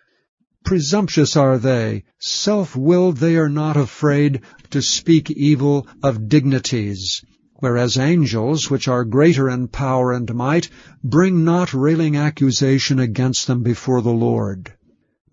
Presumptuous 0.64 1.36
are 1.36 1.58
they, 1.58 2.04
self-willed 2.18 3.18
they 3.18 3.36
are 3.36 3.50
not 3.50 3.76
afraid 3.76 4.40
to 4.70 4.80
speak 4.80 5.30
evil 5.30 5.86
of 6.02 6.26
dignities, 6.26 7.22
whereas 7.56 7.98
angels, 7.98 8.70
which 8.70 8.88
are 8.88 9.04
greater 9.04 9.50
in 9.50 9.68
power 9.68 10.10
and 10.10 10.34
might, 10.34 10.70
bring 11.02 11.44
not 11.44 11.74
railing 11.74 12.16
accusation 12.16 12.98
against 12.98 13.46
them 13.46 13.62
before 13.62 14.00
the 14.00 14.12
Lord. 14.12 14.72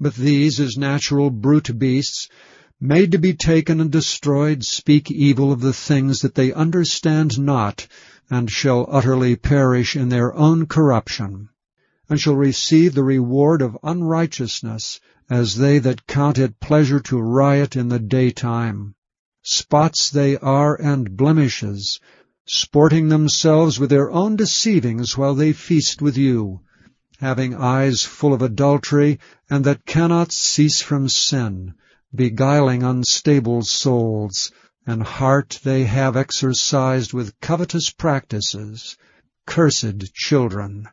But 0.01 0.15
these, 0.15 0.59
as 0.59 0.77
natural 0.77 1.29
brute 1.29 1.79
beasts, 1.79 2.27
made 2.81 3.13
to 3.13 3.17
be 3.17 3.33
taken 3.33 3.79
and 3.79 3.89
destroyed, 3.89 4.65
speak 4.65 5.09
evil 5.09 5.53
of 5.53 5.61
the 5.61 5.71
things 5.71 6.19
that 6.19 6.35
they 6.35 6.51
understand 6.51 7.39
not, 7.39 7.87
and 8.29 8.51
shall 8.51 8.85
utterly 8.91 9.37
perish 9.37 9.95
in 9.95 10.09
their 10.09 10.35
own 10.35 10.65
corruption, 10.65 11.47
and 12.11 12.19
shall 12.19 12.35
receive 12.35 12.93
the 12.93 13.05
reward 13.05 13.61
of 13.61 13.77
unrighteousness, 13.83 14.99
as 15.29 15.55
they 15.55 15.79
that 15.79 16.05
count 16.07 16.37
it 16.37 16.59
pleasure 16.59 16.99
to 16.99 17.17
riot 17.17 17.77
in 17.77 17.87
the 17.87 17.99
daytime. 17.99 18.93
Spots 19.43 20.09
they 20.09 20.35
are 20.39 20.75
and 20.75 21.15
blemishes, 21.15 22.01
sporting 22.45 23.07
themselves 23.07 23.79
with 23.79 23.89
their 23.89 24.11
own 24.11 24.35
deceivings 24.35 25.17
while 25.17 25.33
they 25.33 25.53
feast 25.53 26.01
with 26.01 26.17
you, 26.17 26.59
having 27.21 27.55
eyes 27.55 28.03
full 28.03 28.33
of 28.33 28.41
adultery, 28.41 29.17
and 29.49 29.63
that 29.63 29.85
cannot 29.85 30.33
cease 30.33 30.81
from 30.81 31.07
sin, 31.07 31.73
beguiling 32.13 32.83
unstable 32.83 33.61
souls, 33.61 34.51
and 34.85 35.01
heart 35.01 35.61
they 35.63 35.85
have 35.85 36.17
exercised 36.17 37.13
with 37.13 37.39
covetous 37.39 37.89
practices, 37.89 38.97
cursed 39.45 40.13
children, 40.13 40.89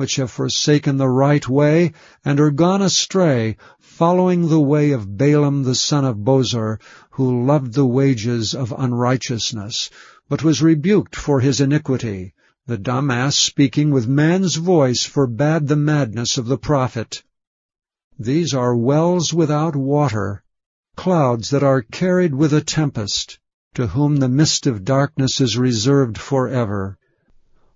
which 0.00 0.16
have 0.16 0.30
forsaken 0.30 0.96
the 0.96 1.06
right 1.06 1.46
way, 1.46 1.92
and 2.24 2.40
are 2.40 2.50
gone 2.50 2.80
astray, 2.80 3.54
following 3.78 4.48
the 4.48 4.58
way 4.58 4.92
of 4.92 5.18
Balaam 5.18 5.62
the 5.62 5.74
son 5.74 6.06
of 6.06 6.24
Bosor, 6.24 6.80
who 7.10 7.44
loved 7.44 7.74
the 7.74 7.84
wages 7.84 8.54
of 8.54 8.72
unrighteousness, 8.78 9.90
but 10.26 10.42
was 10.42 10.62
rebuked 10.62 11.14
for 11.14 11.40
his 11.40 11.60
iniquity. 11.60 12.32
The 12.66 12.78
dumb 12.78 13.10
ass 13.10 13.36
speaking 13.36 13.90
with 13.90 14.08
man's 14.08 14.56
voice 14.56 15.04
forbade 15.04 15.68
the 15.68 15.76
madness 15.76 16.38
of 16.38 16.46
the 16.46 16.56
prophet. 16.56 17.22
These 18.18 18.54
are 18.54 18.74
wells 18.74 19.34
without 19.34 19.76
water, 19.76 20.42
clouds 20.96 21.50
that 21.50 21.62
are 21.62 21.82
carried 21.82 22.34
with 22.34 22.54
a 22.54 22.62
tempest, 22.62 23.38
to 23.74 23.88
whom 23.88 24.16
the 24.16 24.30
mist 24.30 24.66
of 24.66 24.82
darkness 24.82 25.42
is 25.42 25.58
reserved 25.58 26.16
forever. 26.16 26.96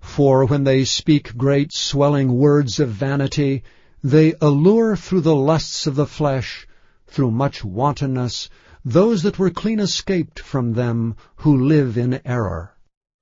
For 0.06 0.44
when 0.44 0.64
they 0.64 0.84
speak 0.84 1.36
great 1.36 1.72
swelling 1.72 2.34
words 2.34 2.78
of 2.78 2.90
vanity, 2.90 3.64
they 4.02 4.34
allure 4.40 4.96
through 4.96 5.22
the 5.22 5.34
lusts 5.34 5.86
of 5.86 5.96
the 5.96 6.06
flesh, 6.06 6.68
through 7.06 7.30
much 7.30 7.64
wantonness, 7.64 8.48
those 8.84 9.22
that 9.22 9.38
were 9.38 9.50
clean 9.50 9.80
escaped 9.80 10.38
from 10.38 10.74
them 10.74 11.16
who 11.36 11.56
live 11.56 11.96
in 11.96 12.20
error. 12.24 12.76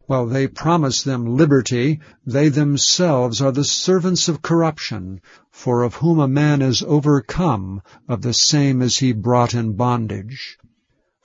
While 0.07 0.27
they 0.27 0.49
promise 0.49 1.03
them 1.03 1.37
liberty, 1.37 2.01
they 2.27 2.49
themselves 2.49 3.41
are 3.41 3.53
the 3.53 3.65
servants 3.65 4.29
of 4.29 4.43
corruption, 4.43 5.21
for 5.51 5.85
of 5.85 5.95
whom 5.95 6.19
a 6.19 6.29
man 6.29 6.61
is 6.61 6.83
overcome, 6.83 7.81
of 8.09 8.23
the 8.23 8.35
same 8.35 8.83
is 8.83 8.99
he 8.99 9.13
brought 9.13 9.55
in 9.55 9.75
bondage. 9.75 10.59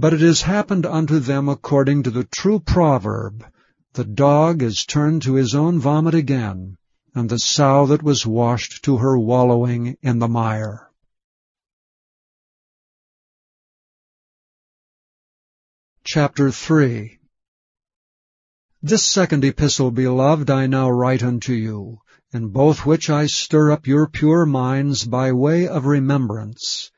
But 0.00 0.14
it 0.14 0.20
has 0.20 0.42
happened 0.42 0.86
unto 0.86 1.18
them 1.18 1.48
according 1.48 2.04
to 2.04 2.12
the 2.12 2.22
true 2.22 2.60
proverb, 2.60 3.44
The 3.94 4.04
dog 4.04 4.62
is 4.62 4.86
turned 4.86 5.22
to 5.22 5.34
his 5.34 5.56
own 5.56 5.80
vomit 5.80 6.14
again, 6.14 6.76
and 7.16 7.28
the 7.28 7.40
sow 7.40 7.84
that 7.86 8.04
was 8.04 8.24
washed 8.24 8.84
to 8.84 8.98
her 8.98 9.18
wallowing 9.18 9.96
in 10.00 10.20
the 10.20 10.28
mire. 10.28 10.88
Chapter 16.04 16.52
3 16.52 17.18
This 18.80 19.02
second 19.02 19.44
epistle, 19.44 19.90
beloved, 19.90 20.48
I 20.48 20.68
now 20.68 20.88
write 20.88 21.24
unto 21.24 21.54
you, 21.54 22.02
in 22.32 22.50
both 22.50 22.86
which 22.86 23.10
I 23.10 23.26
stir 23.26 23.72
up 23.72 23.88
your 23.88 24.06
pure 24.06 24.46
minds 24.46 25.04
by 25.04 25.32
way 25.32 25.66
of 25.66 25.86
remembrance, 25.86 26.92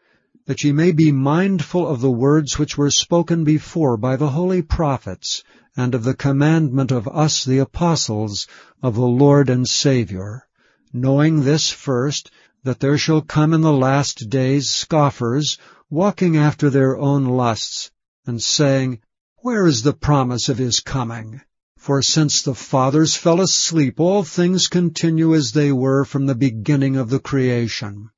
that 0.50 0.64
ye 0.64 0.72
may 0.72 0.90
be 0.90 1.12
mindful 1.12 1.86
of 1.86 2.00
the 2.00 2.10
words 2.10 2.58
which 2.58 2.76
were 2.76 2.90
spoken 2.90 3.44
before 3.44 3.96
by 3.96 4.16
the 4.16 4.30
holy 4.30 4.60
prophets, 4.60 5.44
and 5.76 5.94
of 5.94 6.02
the 6.02 6.12
commandment 6.12 6.90
of 6.90 7.06
us 7.06 7.44
the 7.44 7.58
apostles 7.58 8.48
of 8.82 8.96
the 8.96 9.06
Lord 9.06 9.48
and 9.48 9.68
Saviour, 9.68 10.48
knowing 10.92 11.44
this 11.44 11.70
first, 11.70 12.32
that 12.64 12.80
there 12.80 12.98
shall 12.98 13.20
come 13.20 13.54
in 13.54 13.60
the 13.60 13.72
last 13.72 14.28
days 14.28 14.68
scoffers, 14.68 15.56
walking 15.88 16.36
after 16.36 16.68
their 16.68 16.98
own 16.98 17.26
lusts, 17.26 17.92
and 18.26 18.42
saying, 18.42 18.98
Where 19.42 19.68
is 19.68 19.84
the 19.84 19.92
promise 19.92 20.48
of 20.48 20.58
his 20.58 20.80
coming? 20.80 21.42
For 21.78 22.02
since 22.02 22.42
the 22.42 22.56
fathers 22.56 23.14
fell 23.14 23.40
asleep, 23.40 24.00
all 24.00 24.24
things 24.24 24.66
continue 24.66 25.32
as 25.32 25.52
they 25.52 25.70
were 25.70 26.04
from 26.04 26.26
the 26.26 26.34
beginning 26.34 26.96
of 26.96 27.08
the 27.08 27.20
creation. 27.20 28.10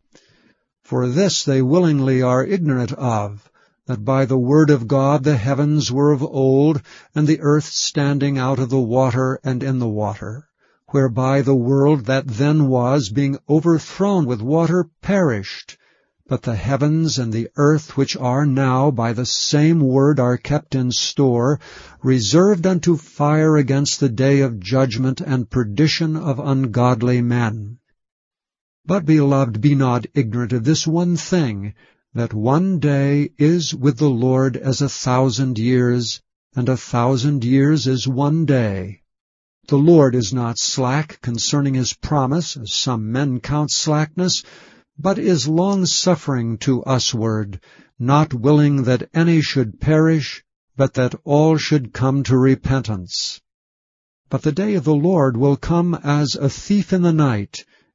For 0.84 1.06
this 1.08 1.44
they 1.44 1.62
willingly 1.62 2.22
are 2.22 2.44
ignorant 2.44 2.92
of, 2.94 3.48
that 3.86 4.04
by 4.04 4.24
the 4.24 4.36
word 4.36 4.68
of 4.68 4.88
God 4.88 5.22
the 5.22 5.36
heavens 5.36 5.92
were 5.92 6.10
of 6.10 6.24
old, 6.24 6.82
and 7.14 7.26
the 7.26 7.40
earth 7.40 7.66
standing 7.66 8.36
out 8.36 8.58
of 8.58 8.68
the 8.68 8.80
water 8.80 9.38
and 9.44 9.62
in 9.62 9.78
the 9.78 9.88
water, 9.88 10.48
whereby 10.88 11.40
the 11.40 11.54
world 11.54 12.06
that 12.06 12.26
then 12.26 12.66
was, 12.66 13.10
being 13.10 13.38
overthrown 13.48 14.26
with 14.26 14.42
water, 14.42 14.88
perished. 15.00 15.78
But 16.26 16.42
the 16.42 16.56
heavens 16.56 17.16
and 17.16 17.32
the 17.32 17.48
earth 17.56 17.96
which 17.96 18.16
are 18.16 18.44
now 18.44 18.90
by 18.90 19.12
the 19.12 19.24
same 19.24 19.78
word 19.80 20.18
are 20.18 20.36
kept 20.36 20.74
in 20.74 20.90
store, 20.90 21.60
reserved 22.02 22.66
unto 22.66 22.96
fire 22.96 23.56
against 23.56 24.00
the 24.00 24.08
day 24.08 24.40
of 24.40 24.58
judgment 24.58 25.20
and 25.20 25.48
perdition 25.48 26.16
of 26.16 26.40
ungodly 26.40 27.22
men. 27.22 27.78
But, 28.84 29.04
beloved, 29.06 29.60
be 29.60 29.76
not 29.76 30.06
ignorant 30.12 30.52
of 30.52 30.64
this 30.64 30.88
one 30.88 31.16
thing, 31.16 31.74
that 32.14 32.34
one 32.34 32.80
day 32.80 33.30
is 33.38 33.72
with 33.72 33.98
the 33.98 34.10
Lord 34.10 34.56
as 34.56 34.82
a 34.82 34.88
thousand 34.88 35.56
years, 35.56 36.20
and 36.56 36.68
a 36.68 36.76
thousand 36.76 37.44
years 37.44 37.86
is 37.86 38.08
one 38.08 38.44
day. 38.44 39.02
The 39.68 39.78
Lord 39.78 40.16
is 40.16 40.32
not 40.32 40.58
slack 40.58 41.20
concerning 41.22 41.74
his 41.74 41.92
promise, 41.92 42.56
as 42.56 42.72
some 42.72 43.12
men 43.12 43.38
count 43.38 43.70
slackness, 43.70 44.42
but 44.98 45.16
is 45.16 45.46
long-suffering 45.46 46.58
to 46.58 46.82
usward, 46.84 47.60
not 48.00 48.34
willing 48.34 48.82
that 48.82 49.08
any 49.14 49.42
should 49.42 49.80
perish, 49.80 50.42
but 50.76 50.94
that 50.94 51.14
all 51.22 51.56
should 51.56 51.92
come 51.92 52.24
to 52.24 52.36
repentance. 52.36 53.40
But 54.28 54.42
the 54.42 54.50
day 54.50 54.74
of 54.74 54.82
the 54.82 54.94
Lord 54.94 55.36
will 55.36 55.56
come 55.56 55.94
as 55.94 56.34
a 56.34 56.48
thief 56.48 56.92
in 56.92 57.02
the 57.02 57.12
night, 57.12 57.64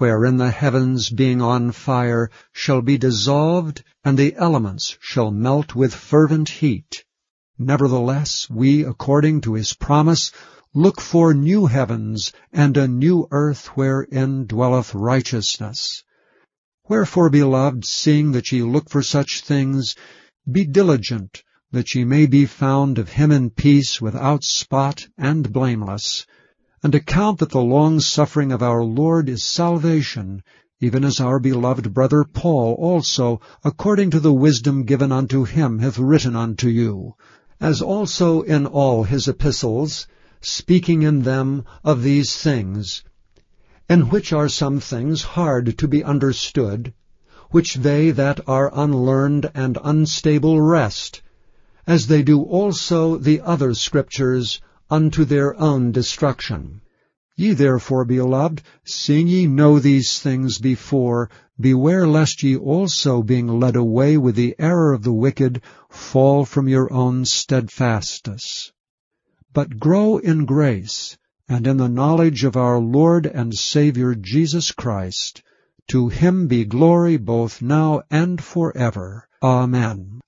wherein 0.00 0.38
the 0.38 0.50
heavens 0.50 1.10
being 1.10 1.42
on 1.42 1.70
fire 1.70 2.30
shall 2.52 2.80
be 2.80 2.96
dissolved, 2.96 3.84
and 4.02 4.16
the 4.16 4.34
elements 4.36 4.96
shall 4.98 5.30
melt 5.30 5.74
with 5.74 5.94
fervent 5.94 6.48
heat. 6.48 7.04
Nevertheless, 7.58 8.48
we, 8.48 8.82
according 8.82 9.42
to 9.42 9.52
his 9.52 9.74
promise, 9.74 10.32
look 10.72 11.02
for 11.02 11.34
new 11.34 11.66
heavens 11.66 12.32
and 12.50 12.78
a 12.78 12.88
new 12.88 13.28
earth 13.30 13.66
wherein 13.76 14.46
dwelleth 14.46 14.94
righteousness. 14.94 16.02
Wherefore, 16.88 17.28
beloved, 17.28 17.84
seeing 17.84 18.32
that 18.32 18.50
ye 18.50 18.62
look 18.62 18.88
for 18.88 19.02
such 19.02 19.42
things, 19.42 19.94
be 20.50 20.64
diligent 20.64 21.42
that 21.72 21.94
ye 21.94 22.04
may 22.04 22.24
be 22.24 22.46
found 22.46 22.96
of 22.98 23.10
him 23.10 23.30
in 23.30 23.50
peace, 23.50 24.00
without 24.00 24.44
spot 24.44 25.06
and 25.18 25.52
blameless, 25.52 26.24
and 26.82 26.94
account 26.94 27.38
that 27.38 27.50
the 27.50 27.60
long-suffering 27.60 28.50
of 28.50 28.62
our 28.62 28.82
Lord 28.82 29.28
is 29.28 29.44
salvation, 29.44 30.42
even 30.80 31.04
as 31.04 31.20
our 31.20 31.38
beloved 31.38 31.92
brother 31.92 32.24
Paul 32.24 32.72
also, 32.78 33.38
according 33.62 34.10
to 34.12 34.20
the 34.20 34.32
wisdom 34.32 34.84
given 34.84 35.12
unto 35.12 35.44
him, 35.44 35.80
hath 35.80 35.98
written 35.98 36.34
unto 36.34 36.68
you, 36.68 37.14
as 37.60 37.82
also 37.82 38.40
in 38.40 38.64
all 38.64 39.04
his 39.04 39.28
epistles, 39.28 40.06
speaking 40.40 41.02
in 41.02 41.20
them 41.20 41.64
of 41.84 42.02
these 42.02 42.34
things, 42.34 43.04
in 43.90 44.08
which 44.08 44.32
are 44.32 44.48
some 44.48 44.80
things 44.80 45.22
hard 45.22 45.76
to 45.76 45.86
be 45.86 46.02
understood, 46.02 46.94
which 47.50 47.74
they 47.74 48.10
that 48.10 48.40
are 48.48 48.70
unlearned 48.72 49.50
and 49.54 49.76
unstable 49.84 50.62
wrest, 50.62 51.20
as 51.86 52.06
they 52.06 52.22
do 52.22 52.40
also 52.40 53.18
the 53.18 53.42
other 53.42 53.74
scriptures 53.74 54.62
unto 54.90 55.24
their 55.24 55.58
own 55.60 55.92
destruction. 55.92 56.80
Ye 57.36 57.52
therefore, 57.52 58.04
beloved, 58.04 58.62
seeing 58.84 59.26
ye 59.28 59.46
know 59.46 59.78
these 59.78 60.18
things 60.18 60.58
before, 60.58 61.30
beware 61.58 62.06
lest 62.06 62.42
ye 62.42 62.56
also, 62.56 63.22
being 63.22 63.46
led 63.46 63.76
away 63.76 64.18
with 64.18 64.34
the 64.34 64.54
error 64.58 64.92
of 64.92 65.02
the 65.02 65.12
wicked, 65.12 65.62
fall 65.88 66.44
from 66.44 66.68
your 66.68 66.92
own 66.92 67.24
steadfastness. 67.24 68.72
But 69.52 69.78
grow 69.78 70.18
in 70.18 70.44
grace, 70.44 71.16
and 71.48 71.66
in 71.66 71.78
the 71.78 71.88
knowledge 71.88 72.44
of 72.44 72.56
our 72.56 72.78
Lord 72.78 73.26
and 73.26 73.54
Saviour 73.54 74.14
Jesus 74.14 74.70
Christ. 74.70 75.42
To 75.88 76.08
him 76.08 76.46
be 76.46 76.64
glory 76.64 77.16
both 77.16 77.60
now 77.60 78.02
and 78.10 78.40
forever. 78.40 79.26
Amen. 79.42 80.20